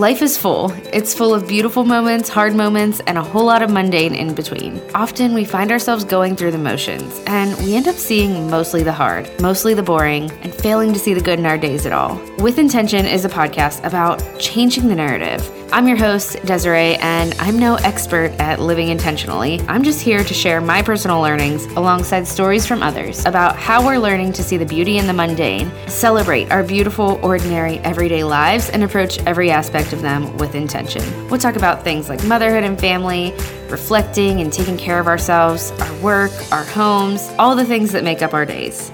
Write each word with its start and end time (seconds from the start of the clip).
Life 0.00 0.22
is 0.22 0.38
full. 0.38 0.72
It's 0.94 1.12
full 1.12 1.34
of 1.34 1.46
beautiful 1.46 1.84
moments, 1.84 2.30
hard 2.30 2.54
moments, 2.54 3.02
and 3.06 3.18
a 3.18 3.22
whole 3.22 3.44
lot 3.44 3.60
of 3.60 3.68
mundane 3.68 4.14
in 4.14 4.34
between. 4.34 4.80
Often 4.94 5.34
we 5.34 5.44
find 5.44 5.70
ourselves 5.70 6.04
going 6.04 6.36
through 6.36 6.52
the 6.52 6.56
motions, 6.56 7.22
and 7.26 7.54
we 7.58 7.74
end 7.74 7.86
up 7.86 7.96
seeing 7.96 8.48
mostly 8.48 8.82
the 8.82 8.94
hard, 8.94 9.28
mostly 9.42 9.74
the 9.74 9.82
boring, 9.82 10.30
and 10.40 10.54
failing 10.54 10.94
to 10.94 10.98
see 10.98 11.12
the 11.12 11.20
good 11.20 11.38
in 11.38 11.44
our 11.44 11.58
days 11.58 11.84
at 11.84 11.92
all. 11.92 12.18
With 12.38 12.58
Intention 12.58 13.04
is 13.04 13.26
a 13.26 13.28
podcast 13.28 13.84
about 13.84 14.22
changing 14.38 14.88
the 14.88 14.94
narrative. 14.94 15.46
I'm 15.72 15.86
your 15.86 15.96
host, 15.96 16.44
Desiree, 16.44 16.96
and 16.96 17.32
I'm 17.38 17.56
no 17.56 17.76
expert 17.76 18.32
at 18.40 18.58
living 18.58 18.88
intentionally. 18.88 19.60
I'm 19.68 19.84
just 19.84 20.00
here 20.00 20.24
to 20.24 20.34
share 20.34 20.60
my 20.60 20.82
personal 20.82 21.20
learnings 21.20 21.64
alongside 21.76 22.26
stories 22.26 22.66
from 22.66 22.82
others 22.82 23.24
about 23.24 23.54
how 23.54 23.86
we're 23.86 23.98
learning 23.98 24.32
to 24.32 24.42
see 24.42 24.56
the 24.56 24.66
beauty 24.66 24.98
in 24.98 25.06
the 25.06 25.12
mundane, 25.12 25.70
celebrate 25.86 26.50
our 26.50 26.64
beautiful, 26.64 27.20
ordinary, 27.22 27.78
everyday 27.80 28.24
lives, 28.24 28.68
and 28.70 28.82
approach 28.82 29.20
every 29.26 29.52
aspect 29.52 29.92
of 29.92 30.02
them 30.02 30.36
with 30.38 30.56
intention. 30.56 31.28
We'll 31.28 31.38
talk 31.38 31.54
about 31.54 31.84
things 31.84 32.08
like 32.08 32.24
motherhood 32.24 32.64
and 32.64 32.78
family, 32.78 33.32
reflecting 33.68 34.40
and 34.40 34.52
taking 34.52 34.76
care 34.76 34.98
of 34.98 35.06
ourselves, 35.06 35.70
our 35.80 35.94
work, 36.00 36.32
our 36.50 36.64
homes, 36.64 37.30
all 37.38 37.54
the 37.54 37.64
things 37.64 37.92
that 37.92 38.02
make 38.02 38.22
up 38.22 38.34
our 38.34 38.44
days. 38.44 38.90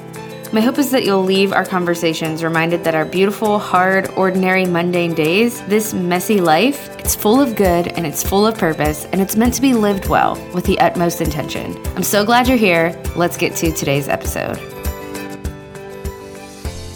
My 0.52 0.60
hope 0.60 0.78
is 0.78 0.92
that 0.92 1.04
you'll 1.04 1.24
leave 1.24 1.52
our 1.52 1.64
conversations 1.64 2.44
reminded 2.44 2.84
that 2.84 2.94
our 2.94 3.04
beautiful, 3.04 3.58
hard, 3.58 4.08
ordinary, 4.10 4.64
mundane 4.64 5.12
days, 5.12 5.60
this 5.62 5.92
messy 5.92 6.40
life, 6.40 6.96
it's 7.00 7.16
full 7.16 7.40
of 7.40 7.56
good 7.56 7.88
and 7.88 8.06
it's 8.06 8.22
full 8.22 8.46
of 8.46 8.56
purpose 8.56 9.06
and 9.06 9.20
it's 9.20 9.34
meant 9.34 9.54
to 9.54 9.60
be 9.60 9.74
lived 9.74 10.06
well 10.06 10.36
with 10.54 10.64
the 10.64 10.78
utmost 10.78 11.20
intention. 11.20 11.76
I'm 11.96 12.04
so 12.04 12.24
glad 12.24 12.46
you're 12.46 12.56
here. 12.56 12.96
Let's 13.16 13.36
get 13.36 13.56
to 13.56 13.72
today's 13.72 14.08
episode. 14.08 14.56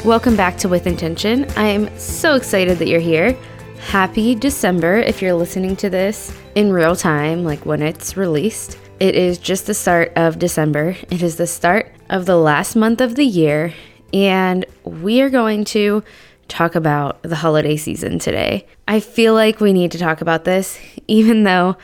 Welcome 0.05 0.37
back 0.37 0.57
to 0.59 0.69
With 0.69 0.87
Intention. 0.87 1.45
I 1.57 1.67
am 1.67 1.99
so 1.99 2.37
excited 2.37 2.79
that 2.79 2.87
you're 2.87 3.01
here. 3.01 3.37
Happy 3.80 4.37
December 4.37 4.99
if 4.99 5.21
you're 5.21 5.35
listening 5.35 5.74
to 5.77 5.91
this 5.91 6.33
in 6.55 6.73
real 6.73 6.95
time, 6.95 7.43
like 7.43 7.67
when 7.67 7.83
it's 7.83 8.17
released. 8.17 8.79
It 9.01 9.17
is 9.17 9.39
just 9.39 9.67
the 9.67 9.74
start 9.74 10.13
of 10.15 10.39
December. 10.39 10.95
It 11.11 11.23
is 11.23 11.35
the 11.35 11.49
start 11.49 11.93
of 12.11 12.27
the 12.27 12.37
last 12.37 12.77
month 12.77 13.01
of 13.01 13.15
the 13.15 13.25
year, 13.25 13.73
and 14.13 14.66
we 14.85 15.23
are 15.23 15.30
going 15.30 15.65
to 15.65 16.03
talk 16.49 16.75
about 16.75 17.23
the 17.23 17.37
holiday 17.37 17.77
season 17.77 18.19
today. 18.19 18.67
I 18.89 18.99
feel 18.99 19.33
like 19.33 19.61
we 19.61 19.73
need 19.73 19.93
to 19.93 19.99
talk 19.99 20.21
about 20.21 20.45
this, 20.45 20.79
even 21.07 21.45
though, 21.45 21.77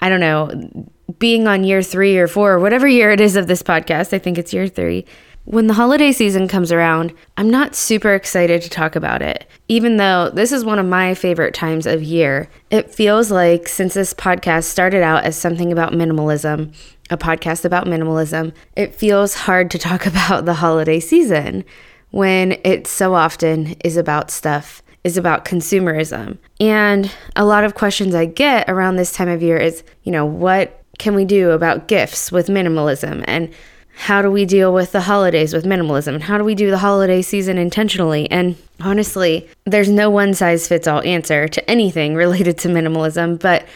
I 0.00 0.08
don't 0.08 0.20
know, 0.20 0.90
being 1.18 1.46
on 1.46 1.64
year 1.64 1.82
three 1.82 2.18
or 2.18 2.26
four, 2.26 2.54
or 2.54 2.58
whatever 2.58 2.88
year 2.88 3.12
it 3.12 3.20
is 3.20 3.36
of 3.36 3.46
this 3.46 3.62
podcast, 3.62 4.12
I 4.12 4.18
think 4.18 4.38
it's 4.38 4.52
year 4.54 4.66
three. 4.66 5.04
When 5.46 5.66
the 5.66 5.74
holiday 5.74 6.10
season 6.10 6.48
comes 6.48 6.72
around, 6.72 7.12
I'm 7.36 7.50
not 7.50 7.74
super 7.74 8.14
excited 8.14 8.62
to 8.62 8.70
talk 8.70 8.96
about 8.96 9.20
it. 9.20 9.46
Even 9.68 9.98
though 9.98 10.30
this 10.30 10.52
is 10.52 10.64
one 10.64 10.78
of 10.78 10.86
my 10.86 11.12
favorite 11.12 11.52
times 11.52 11.84
of 11.86 12.02
year, 12.02 12.48
it 12.70 12.90
feels 12.90 13.30
like 13.30 13.68
since 13.68 13.92
this 13.92 14.14
podcast 14.14 14.64
started 14.64 15.02
out 15.02 15.24
as 15.24 15.36
something 15.36 15.70
about 15.70 15.92
minimalism, 15.92 16.74
a 17.10 17.18
podcast 17.18 17.66
about 17.66 17.86
minimalism, 17.86 18.54
it 18.74 18.94
feels 18.94 19.34
hard 19.34 19.70
to 19.72 19.78
talk 19.78 20.06
about 20.06 20.46
the 20.46 20.54
holiday 20.54 20.98
season 20.98 21.62
when 22.10 22.52
it 22.64 22.86
so 22.86 23.14
often 23.14 23.74
is 23.84 23.98
about 23.98 24.30
stuff 24.30 24.82
is 25.02 25.18
about 25.18 25.44
consumerism. 25.44 26.38
And 26.58 27.12
a 27.36 27.44
lot 27.44 27.64
of 27.64 27.74
questions 27.74 28.14
I 28.14 28.24
get 28.24 28.70
around 28.70 28.96
this 28.96 29.12
time 29.12 29.28
of 29.28 29.42
year 29.42 29.58
is, 29.58 29.84
you 30.04 30.12
know, 30.12 30.24
what 30.24 30.82
can 30.98 31.14
we 31.14 31.26
do 31.26 31.50
about 31.50 31.88
gifts 31.88 32.32
with 32.32 32.46
minimalism 32.46 33.22
and 33.26 33.52
how 33.96 34.22
do 34.22 34.30
we 34.30 34.44
deal 34.44 34.72
with 34.72 34.92
the 34.92 35.00
holidays 35.00 35.52
with 35.54 35.64
minimalism? 35.64 36.20
How 36.20 36.36
do 36.36 36.44
we 36.44 36.54
do 36.54 36.70
the 36.70 36.78
holiday 36.78 37.22
season 37.22 37.58
intentionally? 37.58 38.30
And 38.30 38.56
honestly, 38.80 39.48
there's 39.64 39.88
no 39.88 40.10
one 40.10 40.34
size 40.34 40.66
fits 40.68 40.86
all 40.86 41.02
answer 41.02 41.48
to 41.48 41.70
anything 41.70 42.14
related 42.24 42.58
to 42.58 42.68
minimalism, 42.68 43.40
but 43.40 43.66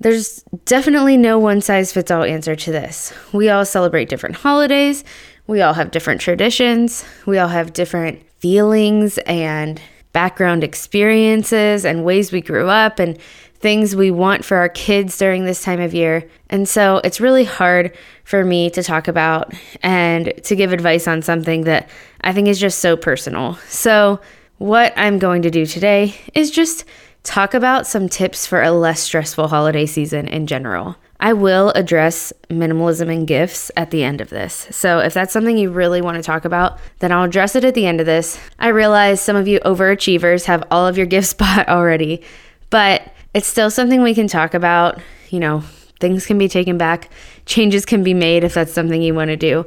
there's 0.00 0.42
definitely 0.64 1.16
no 1.16 1.38
one 1.38 1.60
size 1.60 1.92
fits 1.92 2.10
all 2.10 2.24
answer 2.24 2.56
to 2.56 2.72
this. 2.72 3.12
We 3.32 3.48
all 3.48 3.64
celebrate 3.64 4.08
different 4.08 4.36
holidays, 4.36 5.04
we 5.46 5.62
all 5.62 5.74
have 5.74 5.90
different 5.90 6.20
traditions, 6.20 7.04
we 7.26 7.38
all 7.38 7.48
have 7.48 7.72
different 7.72 8.22
feelings 8.38 9.18
and 9.18 9.80
background 10.12 10.62
experiences 10.62 11.84
and 11.84 12.04
ways 12.04 12.32
we 12.32 12.40
grew 12.40 12.68
up 12.68 12.98
and 12.98 13.18
things 13.62 13.94
we 13.94 14.10
want 14.10 14.44
for 14.44 14.56
our 14.56 14.68
kids 14.68 15.16
during 15.16 15.44
this 15.44 15.62
time 15.62 15.80
of 15.80 15.94
year. 15.94 16.28
And 16.50 16.68
so 16.68 17.00
it's 17.04 17.20
really 17.20 17.44
hard 17.44 17.96
for 18.24 18.44
me 18.44 18.68
to 18.70 18.82
talk 18.82 19.08
about 19.08 19.54
and 19.82 20.34
to 20.42 20.56
give 20.56 20.72
advice 20.72 21.06
on 21.06 21.22
something 21.22 21.62
that 21.62 21.88
I 22.22 22.32
think 22.32 22.48
is 22.48 22.60
just 22.60 22.80
so 22.80 22.96
personal. 22.96 23.54
So, 23.68 24.20
what 24.58 24.92
I'm 24.96 25.18
going 25.18 25.42
to 25.42 25.50
do 25.50 25.66
today 25.66 26.14
is 26.34 26.50
just 26.50 26.84
talk 27.24 27.52
about 27.52 27.86
some 27.86 28.08
tips 28.08 28.46
for 28.46 28.62
a 28.62 28.70
less 28.70 29.00
stressful 29.00 29.48
holiday 29.48 29.86
season 29.86 30.28
in 30.28 30.46
general. 30.46 30.96
I 31.18 31.32
will 31.32 31.70
address 31.70 32.32
minimalism 32.48 33.12
and 33.12 33.26
gifts 33.26 33.72
at 33.76 33.90
the 33.90 34.04
end 34.04 34.20
of 34.20 34.30
this. 34.30 34.68
So, 34.70 34.98
if 34.98 35.14
that's 35.14 35.32
something 35.32 35.56
you 35.58 35.70
really 35.70 36.00
want 36.00 36.16
to 36.16 36.22
talk 36.22 36.44
about, 36.44 36.78
then 36.98 37.10
I'll 37.10 37.24
address 37.24 37.56
it 37.56 37.64
at 37.64 37.74
the 37.74 37.86
end 37.86 38.00
of 38.00 38.06
this. 38.06 38.38
I 38.58 38.68
realize 38.68 39.20
some 39.20 39.36
of 39.36 39.48
you 39.48 39.58
overachievers 39.60 40.44
have 40.46 40.64
all 40.70 40.86
of 40.86 40.96
your 40.96 41.06
gifts 41.06 41.34
bought 41.42 41.68
already, 41.68 42.22
but 42.70 43.12
it's 43.34 43.46
still 43.46 43.70
something 43.70 44.02
we 44.02 44.14
can 44.14 44.28
talk 44.28 44.54
about. 44.54 45.00
You 45.30 45.40
know, 45.40 45.60
things 46.00 46.26
can 46.26 46.38
be 46.38 46.48
taken 46.48 46.78
back, 46.78 47.10
changes 47.46 47.84
can 47.84 48.02
be 48.02 48.14
made 48.14 48.44
if 48.44 48.54
that's 48.54 48.72
something 48.72 49.00
you 49.02 49.14
want 49.14 49.28
to 49.28 49.36
do. 49.36 49.64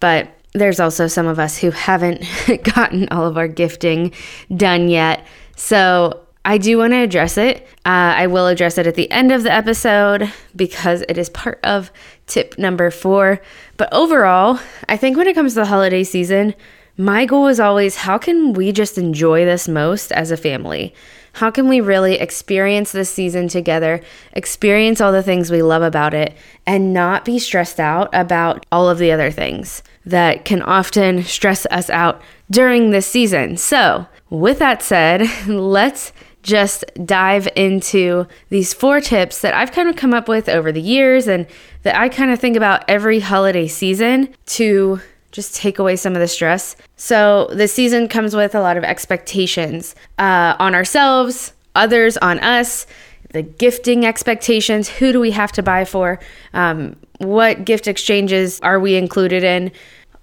But 0.00 0.28
there's 0.52 0.80
also 0.80 1.06
some 1.06 1.26
of 1.26 1.38
us 1.38 1.58
who 1.58 1.70
haven't 1.70 2.24
gotten 2.74 3.08
all 3.10 3.26
of 3.26 3.36
our 3.36 3.48
gifting 3.48 4.12
done 4.54 4.88
yet. 4.88 5.26
So 5.56 6.24
I 6.44 6.56
do 6.58 6.78
want 6.78 6.92
to 6.92 6.98
address 6.98 7.36
it. 7.36 7.66
Uh, 7.84 8.14
I 8.16 8.26
will 8.26 8.46
address 8.46 8.78
it 8.78 8.86
at 8.86 8.94
the 8.94 9.10
end 9.10 9.32
of 9.32 9.42
the 9.42 9.52
episode 9.52 10.32
because 10.56 11.02
it 11.08 11.18
is 11.18 11.28
part 11.28 11.60
of 11.62 11.92
tip 12.26 12.56
number 12.58 12.90
four. 12.90 13.40
But 13.76 13.92
overall, 13.92 14.58
I 14.88 14.96
think 14.96 15.16
when 15.16 15.26
it 15.26 15.34
comes 15.34 15.54
to 15.54 15.60
the 15.60 15.66
holiday 15.66 16.04
season, 16.04 16.54
my 16.98 17.24
goal 17.26 17.46
is 17.46 17.60
always 17.60 17.94
how 17.94 18.18
can 18.18 18.52
we 18.52 18.72
just 18.72 18.98
enjoy 18.98 19.44
this 19.44 19.68
most 19.68 20.10
as 20.10 20.32
a 20.32 20.36
family? 20.36 20.92
How 21.34 21.48
can 21.48 21.68
we 21.68 21.80
really 21.80 22.16
experience 22.16 22.90
this 22.90 23.08
season 23.08 23.46
together, 23.46 24.00
experience 24.32 25.00
all 25.00 25.12
the 25.12 25.22
things 25.22 25.52
we 25.52 25.62
love 25.62 25.82
about 25.82 26.12
it, 26.12 26.36
and 26.66 26.92
not 26.92 27.24
be 27.24 27.38
stressed 27.38 27.78
out 27.78 28.10
about 28.12 28.66
all 28.72 28.90
of 28.90 28.98
the 28.98 29.12
other 29.12 29.30
things 29.30 29.84
that 30.04 30.44
can 30.44 30.60
often 30.60 31.22
stress 31.22 31.64
us 31.66 31.88
out 31.88 32.20
during 32.50 32.90
this 32.90 33.06
season? 33.06 33.56
So, 33.56 34.08
with 34.28 34.58
that 34.58 34.82
said, 34.82 35.22
let's 35.46 36.12
just 36.42 36.84
dive 37.04 37.48
into 37.54 38.26
these 38.48 38.74
four 38.74 39.00
tips 39.00 39.40
that 39.42 39.54
I've 39.54 39.70
kind 39.70 39.88
of 39.88 39.94
come 39.94 40.14
up 40.14 40.28
with 40.28 40.48
over 40.48 40.72
the 40.72 40.80
years 40.80 41.28
and 41.28 41.46
that 41.84 41.94
I 41.94 42.08
kind 42.08 42.32
of 42.32 42.40
think 42.40 42.56
about 42.56 42.84
every 42.88 43.20
holiday 43.20 43.68
season 43.68 44.34
to 44.46 45.00
just 45.32 45.54
take 45.54 45.78
away 45.78 45.96
some 45.96 46.14
of 46.14 46.20
the 46.20 46.28
stress. 46.28 46.76
So, 46.96 47.48
the 47.52 47.68
season 47.68 48.08
comes 48.08 48.34
with 48.34 48.54
a 48.54 48.60
lot 48.60 48.76
of 48.76 48.84
expectations 48.84 49.94
uh, 50.18 50.56
on 50.58 50.74
ourselves, 50.74 51.52
others 51.74 52.16
on 52.18 52.38
us, 52.40 52.86
the 53.32 53.42
gifting 53.42 54.06
expectations. 54.06 54.88
Who 54.88 55.12
do 55.12 55.20
we 55.20 55.30
have 55.32 55.52
to 55.52 55.62
buy 55.62 55.84
for? 55.84 56.18
Um, 56.54 56.96
what 57.18 57.64
gift 57.64 57.86
exchanges 57.86 58.60
are 58.60 58.80
we 58.80 58.96
included 58.96 59.44
in? 59.44 59.70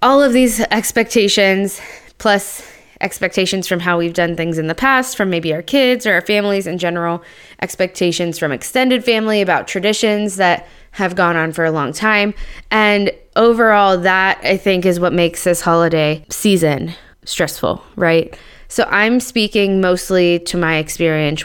All 0.01 0.21
of 0.21 0.33
these 0.33 0.59
expectations, 0.71 1.79
plus 2.17 2.63
expectations 3.01 3.67
from 3.67 3.79
how 3.79 3.97
we've 3.97 4.13
done 4.13 4.35
things 4.35 4.57
in 4.57 4.67
the 4.67 4.75
past, 4.75 5.17
from 5.17 5.29
maybe 5.29 5.53
our 5.53 5.61
kids 5.61 6.07
or 6.07 6.13
our 6.13 6.21
families 6.21 6.65
in 6.65 6.77
general, 6.77 7.21
expectations 7.61 8.39
from 8.39 8.51
extended 8.51 9.03
family 9.03 9.41
about 9.41 9.67
traditions 9.67 10.37
that 10.37 10.67
have 10.91 11.15
gone 11.15 11.35
on 11.35 11.51
for 11.51 11.65
a 11.65 11.71
long 11.71 11.91
time. 11.91 12.33
And 12.71 13.11
overall, 13.35 13.97
that 13.99 14.39
I 14.43 14.57
think 14.57 14.85
is 14.85 14.99
what 14.99 15.13
makes 15.13 15.43
this 15.43 15.61
holiday 15.61 16.25
season 16.29 16.93
stressful, 17.25 17.83
right? 17.95 18.37
So 18.67 18.87
I'm 18.89 19.19
speaking 19.19 19.81
mostly 19.81 20.39
to 20.39 20.57
my 20.57 20.77
experience, 20.77 21.43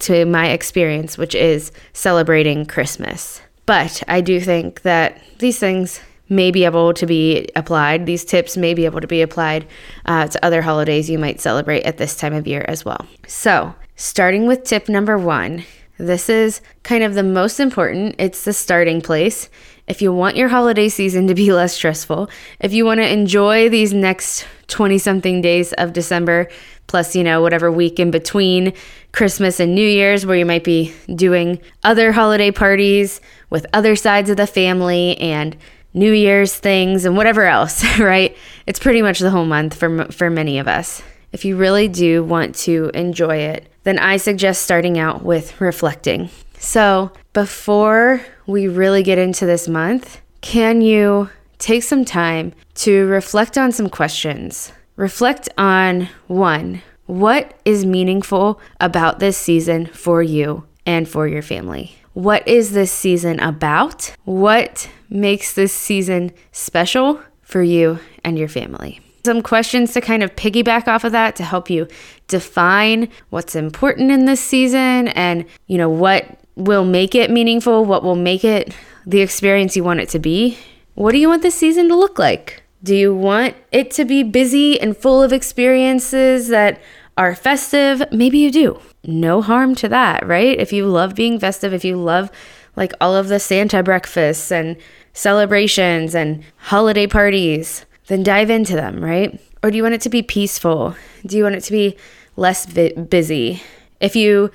to 0.00 0.24
my 0.24 0.48
experience, 0.48 1.18
which 1.18 1.34
is 1.34 1.72
celebrating 1.92 2.66
Christmas. 2.66 3.40
But 3.66 4.02
I 4.08 4.20
do 4.20 4.40
think 4.40 4.82
that 4.82 5.20
these 5.38 5.58
things 5.58 6.00
may 6.28 6.50
be 6.50 6.64
able 6.64 6.94
to 6.94 7.06
be 7.06 7.48
applied. 7.54 8.06
These 8.06 8.24
tips 8.24 8.56
may 8.56 8.74
be 8.74 8.84
able 8.86 9.00
to 9.00 9.06
be 9.06 9.22
applied 9.22 9.66
uh, 10.06 10.26
to 10.28 10.44
other 10.44 10.62
holidays 10.62 11.10
you 11.10 11.18
might 11.18 11.40
celebrate 11.40 11.82
at 11.82 11.98
this 11.98 12.16
time 12.16 12.34
of 12.34 12.46
year 12.46 12.64
as 12.66 12.84
well. 12.84 13.06
So, 13.26 13.74
starting 13.96 14.46
with 14.46 14.64
tip 14.64 14.88
number 14.88 15.18
one, 15.18 15.64
this 15.98 16.28
is 16.28 16.60
kind 16.82 17.04
of 17.04 17.14
the 17.14 17.22
most 17.22 17.60
important. 17.60 18.16
It's 18.18 18.44
the 18.44 18.52
starting 18.52 19.00
place. 19.00 19.48
If 19.86 20.00
you 20.00 20.12
want 20.12 20.36
your 20.36 20.48
holiday 20.48 20.88
season 20.88 21.26
to 21.26 21.34
be 21.34 21.52
less 21.60 21.74
stressful, 21.74 22.30
if 22.60 22.72
you 22.72 22.84
want 22.84 23.00
to 23.00 23.12
enjoy 23.12 23.68
these 23.68 23.92
next 23.92 24.46
20 24.68 24.98
something 24.98 25.42
days 25.42 25.72
of 25.74 25.92
December, 25.92 26.48
plus, 26.86 27.14
you 27.14 27.24
know, 27.24 27.42
whatever 27.42 27.70
week 27.70 27.98
in 27.98 28.10
between 28.10 28.72
Christmas 29.12 29.60
and 29.60 29.74
New 29.74 29.86
Year's, 29.86 30.24
where 30.24 30.36
you 30.36 30.46
might 30.46 30.64
be 30.64 30.94
doing 31.14 31.60
other 31.82 32.12
holiday 32.12 32.50
parties 32.50 33.20
with 33.50 33.66
other 33.72 33.96
sides 33.96 34.30
of 34.30 34.36
the 34.36 34.46
family 34.46 35.18
and 35.18 35.56
New 35.92 36.12
Year's 36.12 36.56
things 36.56 37.04
and 37.04 37.16
whatever 37.16 37.44
else, 37.44 37.84
right? 37.98 38.36
It's 38.66 38.78
pretty 38.78 39.02
much 39.02 39.20
the 39.20 39.30
whole 39.30 39.44
month 39.44 39.74
for, 39.74 40.06
for 40.06 40.30
many 40.30 40.58
of 40.58 40.66
us. 40.66 41.02
if 41.32 41.44
you 41.44 41.56
really 41.56 41.88
do 41.88 42.22
want 42.22 42.54
to 42.54 42.90
enjoy 42.94 43.36
it, 43.36 43.68
then 43.82 43.98
I 43.98 44.16
suggest 44.16 44.62
starting 44.62 44.98
out 44.98 45.22
with 45.22 45.60
reflecting. 45.60 46.30
So, 46.58 47.12
before 47.32 48.24
we 48.46 48.68
really 48.68 49.02
get 49.02 49.18
into 49.18 49.46
this 49.46 49.68
month, 49.68 50.20
can 50.40 50.80
you 50.82 51.30
take 51.58 51.82
some 51.82 52.04
time 52.04 52.52
to 52.74 53.06
reflect 53.06 53.56
on 53.56 53.72
some 53.72 53.88
questions? 53.88 54.72
Reflect 54.96 55.48
on 55.56 56.08
one, 56.26 56.82
what 57.06 57.58
is 57.64 57.84
meaningful 57.84 58.60
about 58.80 59.18
this 59.18 59.36
season 59.36 59.86
for 59.86 60.22
you 60.22 60.64
and 60.86 61.08
for 61.08 61.26
your 61.26 61.42
family? 61.42 61.96
What 62.12 62.46
is 62.46 62.72
this 62.72 62.92
season 62.92 63.40
about? 63.40 64.14
What 64.24 64.88
makes 65.10 65.54
this 65.54 65.72
season 65.72 66.32
special 66.52 67.20
for 67.42 67.62
you 67.62 67.98
and 68.22 68.38
your 68.38 68.48
family? 68.48 69.00
Some 69.26 69.42
questions 69.42 69.92
to 69.94 70.00
kind 70.00 70.22
of 70.22 70.36
piggyback 70.36 70.86
off 70.86 71.04
of 71.04 71.12
that 71.12 71.34
to 71.36 71.44
help 71.44 71.70
you 71.70 71.88
define 72.28 73.08
what's 73.30 73.56
important 73.56 74.10
in 74.10 74.26
this 74.26 74.40
season 74.40 75.08
and, 75.08 75.46
you 75.66 75.78
know, 75.78 75.88
what 75.88 76.38
will 76.56 76.84
make 76.84 77.14
it 77.14 77.30
meaningful, 77.30 77.84
what 77.84 78.02
will 78.02 78.16
make 78.16 78.44
it 78.44 78.74
the 79.06 79.20
experience 79.20 79.76
you 79.76 79.84
want 79.84 80.00
it 80.00 80.08
to 80.10 80.18
be. 80.18 80.58
What 80.94 81.12
do 81.12 81.18
you 81.18 81.28
want 81.28 81.42
this 81.42 81.54
season 81.54 81.88
to 81.88 81.96
look 81.96 82.18
like? 82.18 82.62
Do 82.82 82.94
you 82.94 83.14
want 83.14 83.56
it 83.72 83.90
to 83.92 84.04
be 84.04 84.22
busy 84.22 84.80
and 84.80 84.96
full 84.96 85.22
of 85.22 85.32
experiences 85.32 86.48
that 86.48 86.80
are 87.16 87.34
festive? 87.34 88.02
Maybe 88.12 88.38
you 88.38 88.50
do. 88.50 88.80
No 89.02 89.42
harm 89.42 89.74
to 89.76 89.88
that, 89.88 90.26
right? 90.26 90.58
If 90.58 90.72
you 90.72 90.86
love 90.86 91.14
being 91.14 91.38
festive, 91.38 91.72
if 91.72 91.84
you 91.84 91.96
love 91.96 92.30
like 92.76 92.92
all 93.00 93.16
of 93.16 93.28
the 93.28 93.40
Santa 93.40 93.82
breakfasts 93.82 94.50
and 94.50 94.76
celebrations 95.12 96.14
and 96.14 96.44
holiday 96.56 97.06
parties, 97.06 97.86
then 98.08 98.22
dive 98.22 98.50
into 98.50 98.74
them, 98.74 99.02
right? 99.02 99.40
Or 99.62 99.70
do 99.70 99.76
you 99.76 99.82
want 99.82 99.94
it 99.94 100.00
to 100.02 100.10
be 100.10 100.22
peaceful? 100.22 100.94
Do 101.24 101.36
you 101.36 101.44
want 101.44 101.54
it 101.54 101.62
to 101.62 101.72
be 101.72 101.96
less 102.36 102.66
vi- 102.66 102.92
busy? 102.92 103.62
If 104.00 104.14
you 104.14 104.50